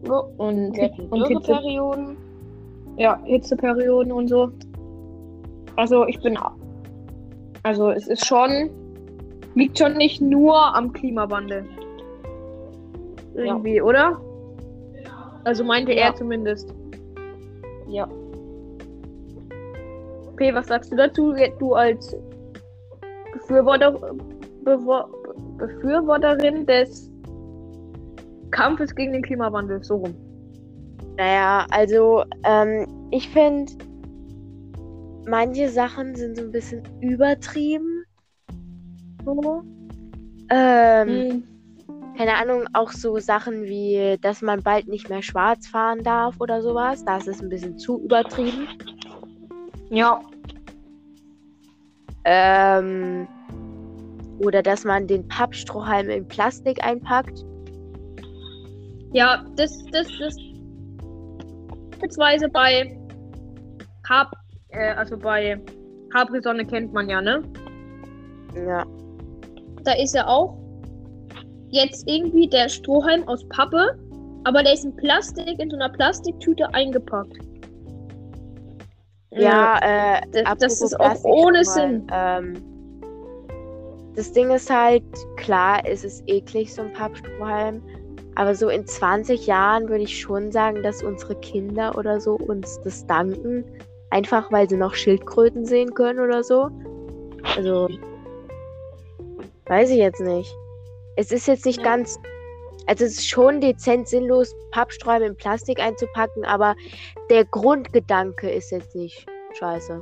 Ja, 0.05 0.19
und, 0.37 0.77
hatten 0.79 1.07
und 1.09 1.27
Hitze, 1.27 1.41
Dürreperioden. 1.47 2.17
ja, 2.97 3.19
Hitzeperioden 3.23 4.11
und 4.11 4.27
so. 4.27 4.49
Also 5.77 6.05
ich 6.07 6.19
bin. 6.21 6.37
Also 7.63 7.89
es 7.91 8.07
ist 8.07 8.25
schon. 8.25 8.69
Liegt 9.55 9.77
schon 9.79 9.93
nicht 9.93 10.21
nur 10.21 10.75
am 10.75 10.91
Klimawandel. 10.91 11.63
Irgendwie, 13.35 13.81
oder? 13.81 14.19
Also 15.45 15.63
meinte 15.63 15.93
Ja. 15.93 16.07
er 16.07 16.15
zumindest. 16.15 16.73
Ja. 17.87 18.07
P, 20.35 20.53
was 20.53 20.67
sagst 20.67 20.91
du 20.91 20.97
dazu? 20.97 21.33
Du 21.59 21.73
als 21.73 22.15
Befürworter, 23.31 23.93
Befürworterin 25.57 26.65
des 26.65 27.09
Kampfes 28.55 28.95
gegen 28.95 29.11
den 29.11 29.21
Klimawandel, 29.21 29.83
so 29.83 29.97
rum. 29.97 30.15
Naja, 31.17 31.65
also, 31.71 32.23
ähm, 32.45 32.87
ich 33.11 33.27
finde, 33.29 33.73
manche 35.27 35.67
Sachen 35.69 36.15
sind 36.15 36.37
so 36.37 36.43
ein 36.43 36.51
bisschen 36.51 36.81
übertrieben. 37.01 38.05
So. 39.25 39.61
Ähm, 40.49 41.07
Hm. 41.09 41.43
keine 42.17 42.35
Ahnung, 42.35 42.65
auch 42.71 42.91
so 42.91 43.19
Sachen 43.19 43.65
wie, 43.65 44.17
dass 44.21 44.41
man 44.41 44.63
bald 44.63 44.87
nicht 44.87 45.09
mehr 45.09 45.21
schwarz 45.21 45.67
fahren 45.67 46.01
darf 46.03 46.35
oder 46.39 46.61
sowas. 46.61 47.03
Das 47.03 47.27
ist 47.27 47.41
ein 47.41 47.49
bisschen 47.49 47.77
zu 47.77 48.01
übertrieben. 48.05 48.67
Ja. 49.89 50.21
Ähm, 52.23 53.27
oder 54.39 54.63
dass 54.63 54.85
man 54.85 55.07
den 55.07 55.27
Pappstrohhalm 55.27 56.09
in 56.09 56.25
Plastik 56.25 56.81
einpackt. 56.85 57.45
Ja, 59.13 59.43
das, 59.55 59.83
das, 59.91 60.07
das. 60.19 60.35
Beispielsweise 61.91 62.49
bei 62.49 62.97
Hab, 64.09 64.31
äh, 64.69 64.91
also 64.93 65.17
bei 65.17 65.59
Capri-Sonne 66.11 66.65
kennt 66.65 66.93
man 66.93 67.09
ja, 67.09 67.21
ne? 67.21 67.41
Ja. 68.55 68.85
Da 69.83 69.93
ist 69.93 70.13
ja 70.13 70.27
auch 70.27 70.57
jetzt 71.69 72.07
irgendwie 72.07 72.47
der 72.47 72.69
Strohhalm 72.69 73.27
aus 73.27 73.47
Pappe, 73.49 73.97
aber 74.43 74.61
der 74.63 74.73
ist 74.73 74.85
in 74.85 74.95
Plastik, 74.95 75.59
in 75.59 75.69
so 75.69 75.75
einer 75.77 75.89
Plastiktüte 75.89 76.71
eingepackt. 76.73 77.37
Ja, 79.31 79.79
äh, 79.81 80.21
das- 80.31 80.57
das 80.59 80.81
ist 80.81 80.99
auch 80.99 81.23
ohne 81.23 81.59
mal, 81.59 81.63
Sinn. 81.65 82.07
Ähm, 82.11 82.53
das 84.15 84.31
Ding 84.31 84.49
ist 84.51 84.69
halt, 84.69 85.03
klar, 85.35 85.81
es 85.85 86.03
ist 86.05 86.23
eklig, 86.27 86.73
so 86.73 86.83
ein 86.83 86.93
Pappstrohhalm. 86.93 87.81
Aber 88.35 88.53
so 88.53 88.69
in 88.69 88.85
20 88.85 89.47
Jahren 89.47 89.87
würde 89.87 90.03
ich 90.03 90.19
schon 90.19 90.51
sagen, 90.51 90.83
dass 90.83 91.01
unsere 91.01 91.35
Kinder 91.35 91.97
oder 91.97 92.19
so 92.19 92.35
uns 92.35 92.79
das 92.83 93.05
danken. 93.07 93.63
Einfach 94.09 94.51
weil 94.51 94.69
sie 94.69 94.77
noch 94.77 94.93
Schildkröten 94.93 95.65
sehen 95.65 95.93
können 95.93 96.19
oder 96.19 96.43
so. 96.43 96.69
Also, 97.55 97.87
weiß 99.67 99.89
ich 99.89 99.97
jetzt 99.97 100.21
nicht. 100.21 100.53
Es 101.15 101.31
ist 101.31 101.47
jetzt 101.47 101.65
nicht 101.65 101.79
Ja. 101.79 101.83
ganz. 101.83 102.19
Also, 102.87 103.05
es 103.05 103.13
ist 103.13 103.27
schon 103.27 103.61
dezent 103.61 104.07
sinnlos, 104.07 104.53
Pappsträume 104.71 105.25
in 105.27 105.35
Plastik 105.37 105.79
einzupacken, 105.79 106.45
aber 106.45 106.75
der 107.29 107.45
Grundgedanke 107.45 108.49
ist 108.49 108.71
jetzt 108.71 108.95
nicht 108.95 109.25
scheiße. 109.57 110.01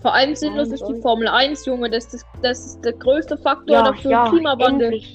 Vor 0.00 0.14
allem 0.14 0.34
sinnlos 0.34 0.68
ist 0.72 0.84
die 0.88 1.00
Formel 1.02 1.28
1, 1.28 1.66
Junge. 1.66 1.90
Das 1.90 2.12
ist, 2.14 2.24
das 2.42 2.64
ist 2.64 2.84
der 2.84 2.94
größte 2.94 3.36
Faktor 3.36 3.76
Ja, 3.76 3.82
dafür 3.82 4.10
ja, 4.10 4.28
Klimawandel. 4.30 4.92
endlich. 4.94 5.14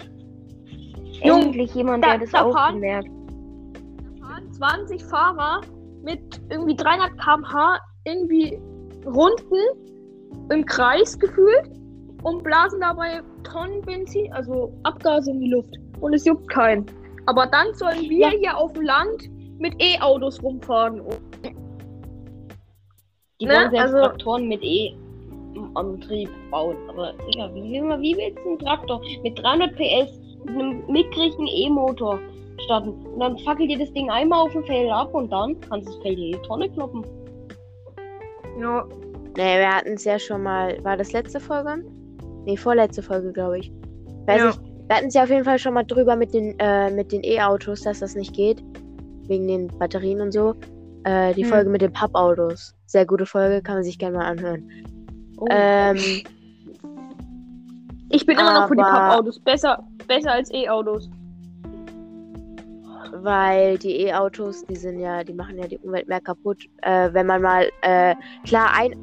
Endlich 1.21 1.73
jemand, 1.75 2.03
da- 2.03 2.09
der 2.11 2.19
das 2.19 2.31
da 2.31 2.43
auch 2.43 2.71
bemerkt. 2.71 3.09
Da 4.19 4.27
fahren 4.27 4.51
20 4.51 5.03
Fahrer 5.05 5.61
mit 6.03 6.21
irgendwie 6.49 6.75
300 6.75 7.11
km/h 7.17 7.79
irgendwie 8.05 8.59
Runden 9.05 9.55
im 10.51 10.65
Kreis 10.65 11.17
gefühlt 11.17 11.69
und 12.23 12.43
blasen 12.43 12.79
dabei 12.81 13.21
Tonnen 13.43 13.81
Benzin, 13.81 14.31
also 14.33 14.71
Abgase 14.83 15.31
in 15.31 15.39
die 15.39 15.49
Luft. 15.49 15.73
Und 16.01 16.13
es 16.13 16.25
juckt 16.25 16.47
keinen. 16.49 16.85
Aber 17.27 17.47
dann 17.47 17.73
sollen 17.73 18.01
wir 18.01 18.19
Ja. 18.19 18.29
hier 18.29 18.57
auf 18.57 18.73
dem 18.73 18.83
Land 18.83 19.29
mit 19.59 19.73
E-Autos 19.81 20.41
rumfahren. 20.43 21.01
Die 23.41 23.45
Ne, 23.45 23.53
wollen 23.53 23.69
selbst 23.71 23.93
also- 23.93 23.97
Traktoren 23.99 24.47
mit 24.47 24.61
E-Antrieb 24.63 26.29
bauen. 26.51 26.77
Aber, 26.89 27.13
Digga, 27.13 27.53
wie, 27.53 27.63
wie 27.81 28.17
willst 28.17 28.37
du 28.43 28.49
einen 28.49 28.59
Traktor 28.59 29.01
mit 29.23 29.37
300 29.39 29.75
PS 29.75 30.19
einem 30.49 30.83
mickrigen 30.87 31.47
E-Motor 31.47 32.19
starten? 32.65 32.89
Und 32.89 33.19
dann 33.19 33.37
fackelt 33.39 33.69
dir 33.71 33.79
das 33.79 33.91
Ding 33.93 34.09
einmal 34.09 34.39
auf 34.45 34.51
dem 34.53 34.63
Feld 34.65 34.89
ab 34.91 35.13
und 35.13 35.31
dann 35.31 35.59
kannst 35.61 35.87
du 35.87 35.93
das 35.93 36.01
Feld 36.01 36.17
in 36.17 36.31
die 36.33 36.37
Tonne 36.47 36.69
kloppen. 36.69 37.03
Ja, 38.59 38.85
Nee, 39.37 39.59
wir 39.59 39.69
hatten 39.69 39.93
es 39.95 40.05
ja 40.05 40.17
schon 40.17 40.43
mal. 40.43 40.77
War 40.85 40.95
das 40.95 41.11
letzte 41.11 41.41
Folge? 41.41 41.83
Nee, 42.45 42.55
vorletzte 42.55 43.03
Folge, 43.03 43.33
glaube 43.33 43.59
ich. 43.59 43.69
Weiß 44.27 44.39
Ja. 44.39 44.47
nicht. 44.47 44.61
Wir 44.87 44.95
hatten 44.95 45.07
es 45.07 45.13
ja 45.13 45.23
auf 45.23 45.29
jeden 45.29 45.43
Fall 45.43 45.59
schon 45.59 45.73
mal 45.73 45.83
drüber 45.83 46.15
mit 46.15 46.33
den 46.33 46.55
äh, 46.59 46.89
mit 46.89 47.11
den 47.11 47.21
E-Autos, 47.23 47.81
dass 47.81 47.99
das 47.99 48.15
nicht 48.15 48.33
geht. 48.33 48.63
Wegen 49.27 49.45
den 49.47 49.67
Batterien 49.77 50.21
und 50.21 50.31
so. 50.31 50.53
Äh, 51.03 51.33
die 51.33 51.43
Hm. 51.43 51.49
Folge 51.49 51.69
mit 51.69 51.81
den 51.81 51.91
Pappautos. 51.91 52.73
Sehr 52.85 53.05
gute 53.05 53.25
Folge, 53.25 53.61
kann 53.61 53.75
man 53.75 53.83
sich 53.83 53.99
gerne 53.99 54.17
mal 54.17 54.25
anhören. 54.25 54.69
Oh, 55.37 55.47
Ähm, 55.49 55.97
ich 58.09 58.25
bin 58.25 58.37
immer 58.37 58.53
noch 58.53 58.67
für 58.69 58.75
die 58.75 58.81
Pappautos. 58.83 59.39
Besser, 59.39 59.83
besser 60.05 60.31
als 60.33 60.51
E-Autos. 60.53 61.09
weil 63.17 63.77
die 63.77 64.01
E-Autos, 64.01 64.65
die 64.65 64.75
sind 64.75 64.99
ja, 64.99 65.23
die 65.23 65.33
machen 65.33 65.57
ja 65.57 65.67
die 65.67 65.77
Umwelt 65.79 66.07
mehr 66.07 66.19
kaputt. 66.21 66.63
Äh, 66.81 67.09
wenn 67.13 67.25
man 67.27 67.41
mal, 67.41 67.69
äh, 67.81 68.13
klar, 68.45 68.71
ein 68.77 68.93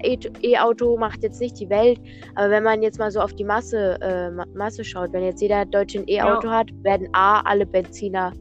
E-Auto 0.42 0.96
macht 0.98 1.22
jetzt 1.22 1.40
nicht 1.40 1.58
die 1.58 1.70
Welt, 1.70 1.98
aber 2.34 2.50
wenn 2.50 2.62
man 2.62 2.82
jetzt 2.82 2.98
mal 2.98 3.10
so 3.10 3.20
auf 3.20 3.32
die 3.32 3.44
Masse, 3.44 3.98
äh, 4.02 4.30
Ma- 4.30 4.44
Masse 4.54 4.84
schaut, 4.84 5.12
wenn 5.12 5.24
jetzt 5.24 5.40
jeder 5.40 5.64
Deutsche 5.64 6.00
ein 6.00 6.08
E-Auto 6.08 6.50
hat, 6.50 6.68
werden 6.82 7.08
A, 7.14 7.40
alle 7.40 7.64
Benziner, 7.64 8.32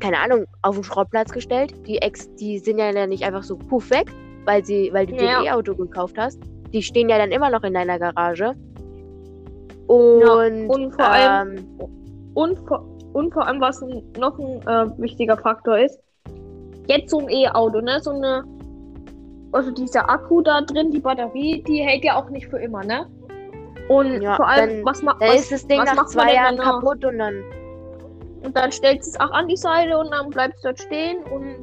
keine 0.00 0.18
Ahnung, 0.18 0.46
auf 0.62 0.74
den 0.76 0.84
Schrottplatz 0.84 1.32
gestellt. 1.32 1.74
Die 1.86 1.98
Ex, 1.98 2.34
die 2.36 2.58
sind 2.58 2.78
ja 2.78 3.06
nicht 3.06 3.24
einfach 3.24 3.42
so 3.42 3.56
puff 3.58 3.90
weg, 3.90 4.10
weil 4.46 4.64
sie, 4.64 4.90
weil 4.92 5.06
du 5.06 5.16
dir 5.16 5.24
Ja. 5.24 5.38
ein 5.40 5.44
E-Auto 5.46 5.74
gekauft 5.74 6.16
hast. 6.18 6.40
Die 6.72 6.82
stehen 6.82 7.08
ja 7.10 7.18
dann 7.18 7.30
immer 7.30 7.50
noch 7.50 7.62
in 7.62 7.74
deiner 7.74 7.98
Garage. 7.98 8.54
Und, 9.92 10.68
und 10.68 10.92
vor 10.92 11.04
allem- 11.04 11.56
ähm, 11.58 11.90
Und 12.34 12.58
vor, 12.66 12.84
und 13.12 13.32
vor 13.34 13.46
allem, 13.46 13.60
was 13.60 13.80
noch 14.18 14.38
ein 14.38 14.62
äh, 14.66 14.98
wichtiger 14.98 15.36
Faktor 15.36 15.78
ist, 15.78 15.98
jetzt 16.86 17.10
so 17.10 17.18
ein 17.20 17.28
E-Auto, 17.28 17.80
ne? 17.82 18.00
So 18.00 18.10
eine, 18.12 18.42
also 19.52 19.70
dieser 19.70 20.08
Akku 20.08 20.40
da 20.40 20.62
drin, 20.62 20.90
die 20.90 21.00
Batterie, 21.00 21.62
die 21.66 21.82
hält 21.82 22.04
ja 22.04 22.16
auch 22.16 22.30
nicht 22.30 22.48
für 22.48 22.58
immer, 22.58 22.82
ne? 22.84 23.06
Und 23.88 24.22
Ja, 24.22 24.36
vor 24.36 24.48
allem, 24.48 24.84
was 24.84 25.02
macht 25.02 25.20
was, 25.20 25.34
ist 25.42 25.52
das 25.52 25.66
Ding 25.66 25.78
nach 25.78 25.94
macht 25.94 26.14
man 26.14 26.26
zwei 26.26 26.34
Jahren 26.34 26.56
danach? 26.56 26.80
kaputt 26.80 27.04
und 27.04 27.18
dann 27.18 27.34
Und 28.44 28.56
dann 28.56 28.72
stellst 28.72 29.06
du 29.08 29.10
es 29.10 29.20
auch 29.20 29.32
an 29.32 29.46
die 29.48 29.56
Seite 29.56 29.98
und 29.98 30.10
dann 30.10 30.30
bleibt 30.30 30.54
es 30.56 30.62
dort 30.62 30.80
stehen 30.80 31.18
und 31.24 31.56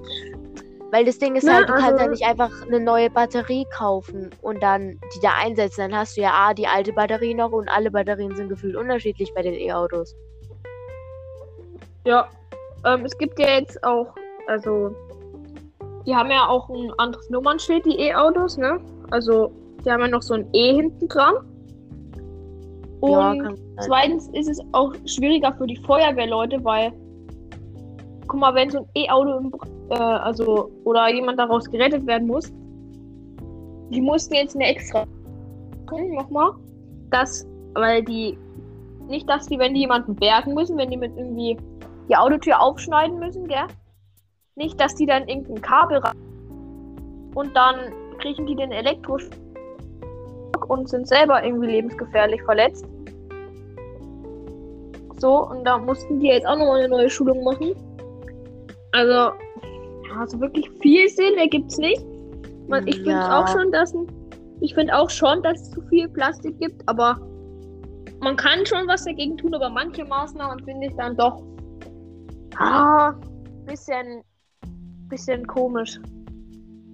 Weil 0.92 1.06
das 1.06 1.20
Ding 1.20 1.36
ist 1.36 1.44
Ne, 1.44 1.54
halt, 1.54 1.70
du 1.70 1.74
kannst 1.74 1.88
ja 1.90 1.96
also- 1.98 2.10
nicht 2.12 2.26
einfach 2.26 2.52
eine 2.66 2.80
neue 2.80 3.10
Batterie 3.12 3.66
kaufen 3.76 4.32
und 4.42 4.62
dann 4.64 5.00
die 5.16 5.20
da 5.22 5.30
einsetzen. 5.40 5.82
Dann 5.82 5.96
hast 5.96 6.18
du 6.18 6.22
ja 6.22 6.32
A, 6.34 6.54
die 6.54 6.66
alte 6.68 6.94
Batterie 6.94 7.36
noch 7.36 7.52
und 7.52 7.70
alle 7.70 7.92
Batterien 7.92 8.36
sind 8.36 8.50
gefühlt 8.50 8.76
unterschiedlich 8.76 9.32
bei 9.36 9.42
den 9.44 9.54
E-Autos. 9.54 10.16
ja. 12.06 12.28
Ähm, 12.86 13.04
es 13.04 13.18
gibt 13.18 13.38
ja 13.38 13.50
jetzt 13.60 13.84
auch, 13.84 14.08
also, 14.48 14.96
die 16.06 16.16
haben 16.16 16.32
ja 16.32 16.48
auch 16.48 16.70
ein 16.70 16.92
anderes 16.98 17.30
Nummernschild, 17.30 17.86
die 17.86 18.00
E-Autos, 18.00 18.58
ne? 18.58 18.80
Also, 19.12 19.52
die 19.84 19.92
haben 19.92 20.00
ja 20.00 20.08
noch 20.08 20.22
so 20.22 20.36
ein 20.36 20.48
E 20.54 20.76
hinten 20.76 21.10
dran. 21.10 21.36
Und 23.02 23.44
ja. 23.44 23.54
Zweitens 23.82 24.30
ist 24.30 24.50
es 24.50 24.62
auch 24.72 24.94
schwieriger 25.06 25.54
für 25.58 25.68
die 25.68 25.76
Feuerwehrleute, 25.76 26.64
weil, 26.64 26.94
guck 28.30 28.40
mal, 28.40 28.56
wenn 28.56 28.70
so 28.70 28.80
ein 28.80 28.86
E-Auto, 28.96 29.52
äh, 29.90 29.96
also, 29.96 30.72
oder 30.86 31.12
jemand 31.14 31.40
daraus 31.40 31.70
gerettet 31.70 32.06
werden 32.08 32.28
muss, 32.28 32.54
die 33.90 34.02
mussten 34.02 34.36
jetzt 34.36 34.56
eine 34.56 34.68
extra 34.68 35.06
machen, 35.86 36.14
nochmal, 36.14 36.52
dass, 37.10 37.46
weil 37.74 38.04
die, 38.04 38.38
nicht, 39.08 39.28
dass 39.28 39.48
die, 39.48 39.58
wenn 39.58 39.74
die 39.74 39.82
jemanden 39.82 40.16
bergen 40.16 40.54
müssen, 40.54 40.78
wenn 40.78 40.92
die 40.92 40.98
mit 40.98 41.12
irgendwie 41.18 41.58
die 42.08 42.16
Autotür 42.16 42.62
aufschneiden 42.62 43.20
müssen, 43.20 43.48
gell? 43.48 43.68
Nicht, 44.56 44.80
dass 44.80 44.94
die 44.94 45.08
dann 45.08 45.28
irgendein 45.28 45.62
Kabel 45.62 45.98
rein 45.98 46.18
und 47.34 47.56
dann 47.56 47.76
kriegen 48.20 48.46
die 48.46 48.56
den 48.56 48.72
Elektroschock 48.72 49.34
und 50.68 50.88
sind 50.88 51.08
selber 51.08 51.44
irgendwie 51.44 51.68
lebensgefährlich 51.68 52.44
verletzt. 52.44 52.86
So, 55.18 55.48
und 55.50 55.64
da 55.66 55.78
mussten 55.78 56.20
die 56.20 56.28
jetzt 56.28 56.46
auch 56.46 56.58
nochmal 56.58 56.80
eine 56.80 56.90
neue 56.90 57.10
Schulung 57.10 57.44
machen. 57.44 57.74
Also, 58.92 59.32
also 60.18 60.40
wirklich 60.40 60.70
viel 60.82 61.08
Sinn 61.10 61.38
ergibt's 61.38 61.78
nicht. 61.78 62.04
Man, 62.68 62.88
ich 62.88 62.98
finde 62.98 63.12
Ja. 63.12 63.40
auch 63.40 63.48
schon, 63.48 63.72
dass 63.72 63.94
ein, 63.94 64.08
ich 64.62 64.74
finde 64.74 64.96
auch 64.98 65.10
schon, 65.10 65.42
dass 65.44 65.62
es 65.62 65.72
zu 65.72 65.82
viel 65.90 66.08
Plastik 66.10 66.58
gibt, 66.60 66.88
aber 66.88 67.20
man 68.20 68.36
kann 68.36 68.66
schon 68.66 68.88
was 68.88 69.06
dagegen 69.06 69.38
tun, 69.38 69.54
aber 69.56 69.70
manche 69.70 70.04
Maßnahmen 70.06 70.64
finde 70.66 70.88
ich 70.88 70.96
dann 70.96 71.16
doch 71.16 71.42
ah, 72.58 73.14
bisschen, 73.66 74.22
bisschen 75.10 75.46
komisch. 75.48 76.00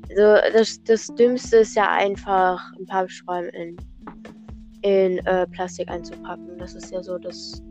Also 0.10 0.52
das, 0.54 0.84
das 0.84 1.08
Dümmste 1.16 1.58
ist 1.58 1.76
ja 1.76 1.90
einfach 1.92 2.62
ein 2.78 2.86
paar 2.86 3.10
Schräume 3.10 3.50
in, 3.50 3.76
in 4.84 5.18
äh, 5.26 5.48
Plastik 5.48 5.90
einzupacken. 5.90 6.58
Das 6.58 6.76
ist 6.76 6.92
ja 6.92 7.02
so 7.02 7.18
das 7.18 7.62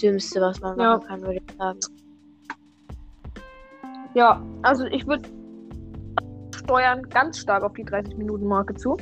Dümmste, 0.00 0.40
was 0.40 0.60
man 0.60 0.78
Ja. 0.78 0.96
machen 0.96 1.06
kann, 1.08 1.20
würde 1.22 1.40
ich 1.46 1.56
sagen. 1.56 1.80
Ja, 4.16 4.42
also 4.62 4.86
ich 4.86 5.06
würde 5.06 5.28
steuern 6.54 7.02
ganz 7.10 7.38
stark 7.38 7.62
auf 7.62 7.74
die 7.74 7.84
30-Minuten-Marke 7.84 8.74
zu. 8.74 8.96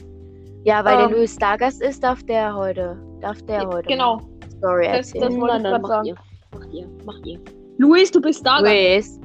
Ja, 0.65 0.85
weil 0.85 0.95
Ähm. 0.95 1.09
der 1.09 1.17
Louis 1.19 1.35
Stargast 1.35 1.81
ist, 1.83 2.03
darf 2.03 2.21
der 2.25 2.55
heute, 2.55 2.97
darf 3.21 3.41
der 3.43 3.67
heute 3.69 3.87
Genau. 3.87 4.19
Story 4.59 4.87
Das- 4.91 5.13
das- 5.13 5.23
wollte 5.37 5.57
ich 5.59 5.63
Nein, 5.63 5.81
macht 5.83 5.87
sagen. 5.87 6.07
ihr. 6.09 6.15
Macht 6.53 6.73
ihr, 6.73 6.89
macht 7.05 7.27
ihr. 7.27 7.39
Luis, 7.79 8.11
du 8.11 8.21
bist 8.21 8.45
da. 8.45 8.59
Louis, 8.59 9.21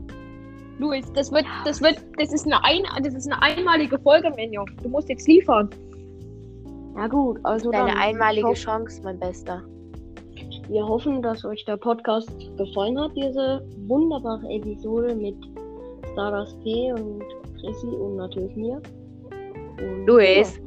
Luis, 0.77 1.11
das 1.13 1.31
wird, 1.31 1.45
das 1.65 1.81
wird, 1.81 1.97
das 2.19 2.31
ist 2.33 2.45
eine, 2.45 2.63
ein, 2.63 2.83
das 3.03 3.13
ist 3.15 3.31
eine 3.31 3.41
einmalige 3.41 3.97
Folge, 3.99 4.29
Menjo. 4.35 4.65
Du 4.83 4.89
musst 4.89 5.09
jetzt 5.09 5.27
liefern. 5.27 5.69
Ja 6.97 7.07
gut, 7.07 7.39
also 7.43 7.71
deine 7.71 7.89
dann, 7.91 7.97
einmalige 7.97 8.53
Chance, 8.53 9.01
mein 9.03 9.19
Bester. 9.19 9.63
Wir 10.67 10.85
hoffen, 10.87 11.21
dass 11.23 11.43
euch 11.45 11.65
der 11.65 11.77
Podcast 11.77 12.29
gefallen 12.57 12.99
hat, 12.99 13.11
diese 13.15 13.65
wunderbare 13.87 14.47
Episode 14.49 15.15
mit 15.15 15.35
Stardust 16.19 16.61
P 16.63 16.91
und 16.91 17.23
Chrissy 17.61 17.87
und 17.87 18.17
natürlich 18.17 18.53
mir. 18.57 18.81
Und, 19.79 20.05
Luis, 20.05 20.59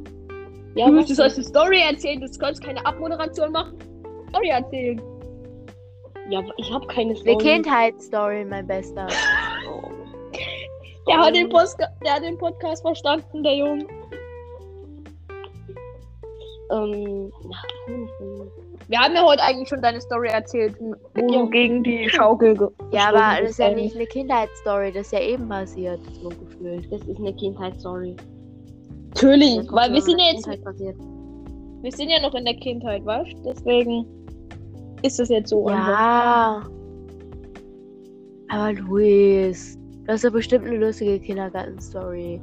Ja, 0.75 0.89
du 0.89 1.05
sollst 1.05 1.37
eine 1.37 1.45
Story 1.45 1.79
erzählen, 1.79 2.19
du 2.19 2.27
sollst 2.27 2.63
keine 2.63 2.83
Abmoderation 2.83 3.51
machen. 3.51 3.77
Story 4.29 4.49
erzählen. 4.49 4.99
Ja, 6.29 6.41
ich 6.57 6.71
habe 6.71 6.87
keine 6.87 7.11
eine 7.11 7.19
Story. 7.19 7.37
Kindheitsstory, 7.37 8.45
mein 8.45 8.65
Bester. 8.65 9.07
Oh. 9.69 9.91
Der 11.07 11.19
hat, 11.19 11.35
den 11.35 11.49
Postka 11.49 11.87
der 12.03 12.13
hat 12.13 12.23
den 12.23 12.37
Podcast 12.37 12.81
verstanden, 12.81 13.43
der 13.43 13.55
Junge. 13.55 13.85
Ähm, 16.71 17.31
hm, 17.85 18.09
hm. 18.17 18.51
Wir 18.87 18.99
haben 18.99 19.15
ja 19.15 19.23
heute 19.23 19.41
eigentlich 19.43 19.69
schon 19.69 19.81
deine 19.81 20.01
Story 20.01 20.27
erzählt, 20.29 20.75
wo 20.79 20.93
Ja. 21.15 21.27
du 21.27 21.49
gegen 21.49 21.83
die 21.83 22.09
Schaukel 22.09 22.55
ge 22.57 22.67
Ja, 22.91 23.09
aber 23.09 23.41
das 23.41 23.51
ist 23.51 23.59
ja 23.59 23.73
nicht 23.73 23.95
eine 23.95 24.05
Kindheitsstory, 24.05 24.91
das 24.91 25.07
ist 25.07 25.13
ja 25.13 25.21
eben 25.21 25.47
passiert, 25.47 25.99
so 26.21 26.29
gefühlt. 26.29 26.91
das 26.91 27.01
ist 27.07 27.19
eine 27.19 27.33
Kindheitsstory. 27.33 28.15
Natürlich, 29.09 29.71
weil 29.71 29.89
wir 29.91 29.97
in 29.97 30.01
sind 30.01 30.19
ja 30.19 30.25
jetzt, 30.31 30.47
wir 30.47 31.91
sind 31.91 32.09
ja 32.09 32.21
noch 32.21 32.33
in 32.33 32.45
der 32.45 32.55
Kindheit, 32.55 33.05
weißt 33.05 33.33
du? 33.37 33.43
Deswegen 33.43 34.05
ist 35.03 35.19
das 35.19 35.29
jetzt 35.29 35.49
so 35.49 35.67
einfach. 35.67 35.87
Ja. 35.89 36.63
Aber 38.49 38.73
Luis, 38.73 39.77
das 40.05 40.17
ist 40.17 40.23
ja 40.23 40.29
bestimmt 40.29 40.65
eine 40.65 40.77
lustige 40.77 41.19
Kindergarten-Story. 41.19 42.41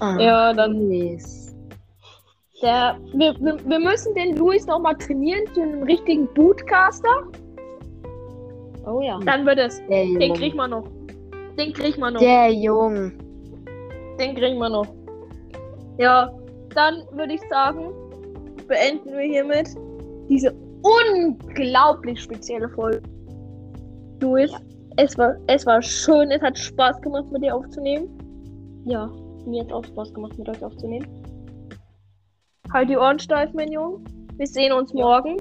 Ah, 0.00 0.16
Ja, 0.18 0.52
dann 0.52 0.72
Luis. 0.74 1.54
Der, 2.62 2.96
wir, 3.12 3.34
wir, 3.38 3.78
müssen 3.78 4.14
den 4.14 4.36
Luis 4.36 4.66
nochmal 4.66 4.96
trainieren 4.96 5.44
zu 5.54 5.60
einem 5.60 5.82
richtigen 5.82 6.26
Bootcaster. 6.34 7.30
Oh 8.86 9.00
ja. 9.02 9.18
Dann 9.26 9.44
wird 9.44 9.58
es. 9.58 9.78
Der 9.88 10.04
Den 10.04 10.20
Jung. 10.20 10.36
kriegt 10.36 10.56
man 10.56 10.70
noch. 10.70 10.84
Den 11.58 11.72
kriegt 11.72 11.98
man 11.98 12.14
noch. 12.14 12.20
Der 12.20 12.50
Jung. 12.50 13.12
Den 14.18 14.34
kriegen 14.34 14.58
wir 14.58 14.70
noch. 14.70 14.86
Ja, 15.98 16.30
dann 16.74 17.02
würde 17.12 17.34
ich 17.34 17.40
sagen, 17.50 17.92
beenden 18.68 19.12
wir 19.12 19.24
hiermit 19.24 19.68
diese 20.28 20.54
unglaublich 20.82 22.20
spezielle 22.22 22.68
Folge. 22.70 23.02
Luis, 24.20 24.50
Es 24.96 25.16
war, 25.18 25.34
es 25.46 25.66
war 25.66 25.82
schön, 25.82 26.30
es 26.30 26.40
hat 26.40 26.56
Spaß 26.58 27.00
gemacht, 27.02 27.30
mit 27.30 27.42
dir 27.42 27.54
aufzunehmen. 27.54 28.08
Ja, 28.86 29.10
mir 29.46 29.62
hat 29.62 29.72
auch 29.72 29.84
Spaß 29.84 30.12
gemacht, 30.12 30.36
mit 30.38 30.48
euch 30.48 30.62
aufzunehmen. 30.64 31.06
Halt 32.72 32.88
die 32.90 32.96
Ohren 32.96 33.18
steif, 33.18 33.52
mein 33.54 33.70
Junge. 33.70 34.00
Wir 34.36 34.46
sehen 34.46 34.72
uns 34.72 34.92
Ja. 34.92 35.04
morgen. 35.04 35.36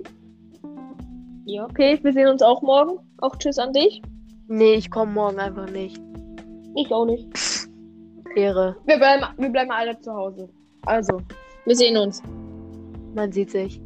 Ja. 1.45 1.65
Okay, 1.65 1.99
wir 2.01 2.13
sehen 2.13 2.27
uns 2.27 2.41
auch 2.41 2.61
morgen. 2.61 2.99
Auch 3.19 3.35
Tschüss 3.37 3.57
an 3.59 3.73
dich. 3.73 4.01
Nee, 4.47 4.75
ich 4.75 4.89
komme 4.91 5.11
morgen 5.11 5.39
einfach 5.39 5.69
nicht. 5.71 5.99
Ich 6.75 6.91
auch 6.93 7.05
nicht. 7.05 7.27
Ehre. 8.35 8.75
Wir 8.85 8.97
bleiben, 8.97 9.23
wir 9.37 9.49
bleiben 9.49 9.71
alle 9.71 9.99
zu 10.01 10.13
Hause. 10.13 10.49
Also, 10.85 11.19
wir 11.65 11.75
sehen 11.75 11.97
uns. 11.97 12.21
Man 13.15 13.31
sieht 13.31 13.49
sich. 13.51 13.81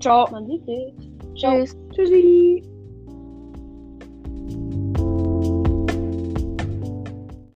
Ciao. 0.00 0.30
Man 0.30 0.46
sieht 0.46 0.64
sich. 0.66 0.94
Ciao. 1.38 1.52
Tschüss. 1.58 1.76
Tschüssi. 1.94 2.75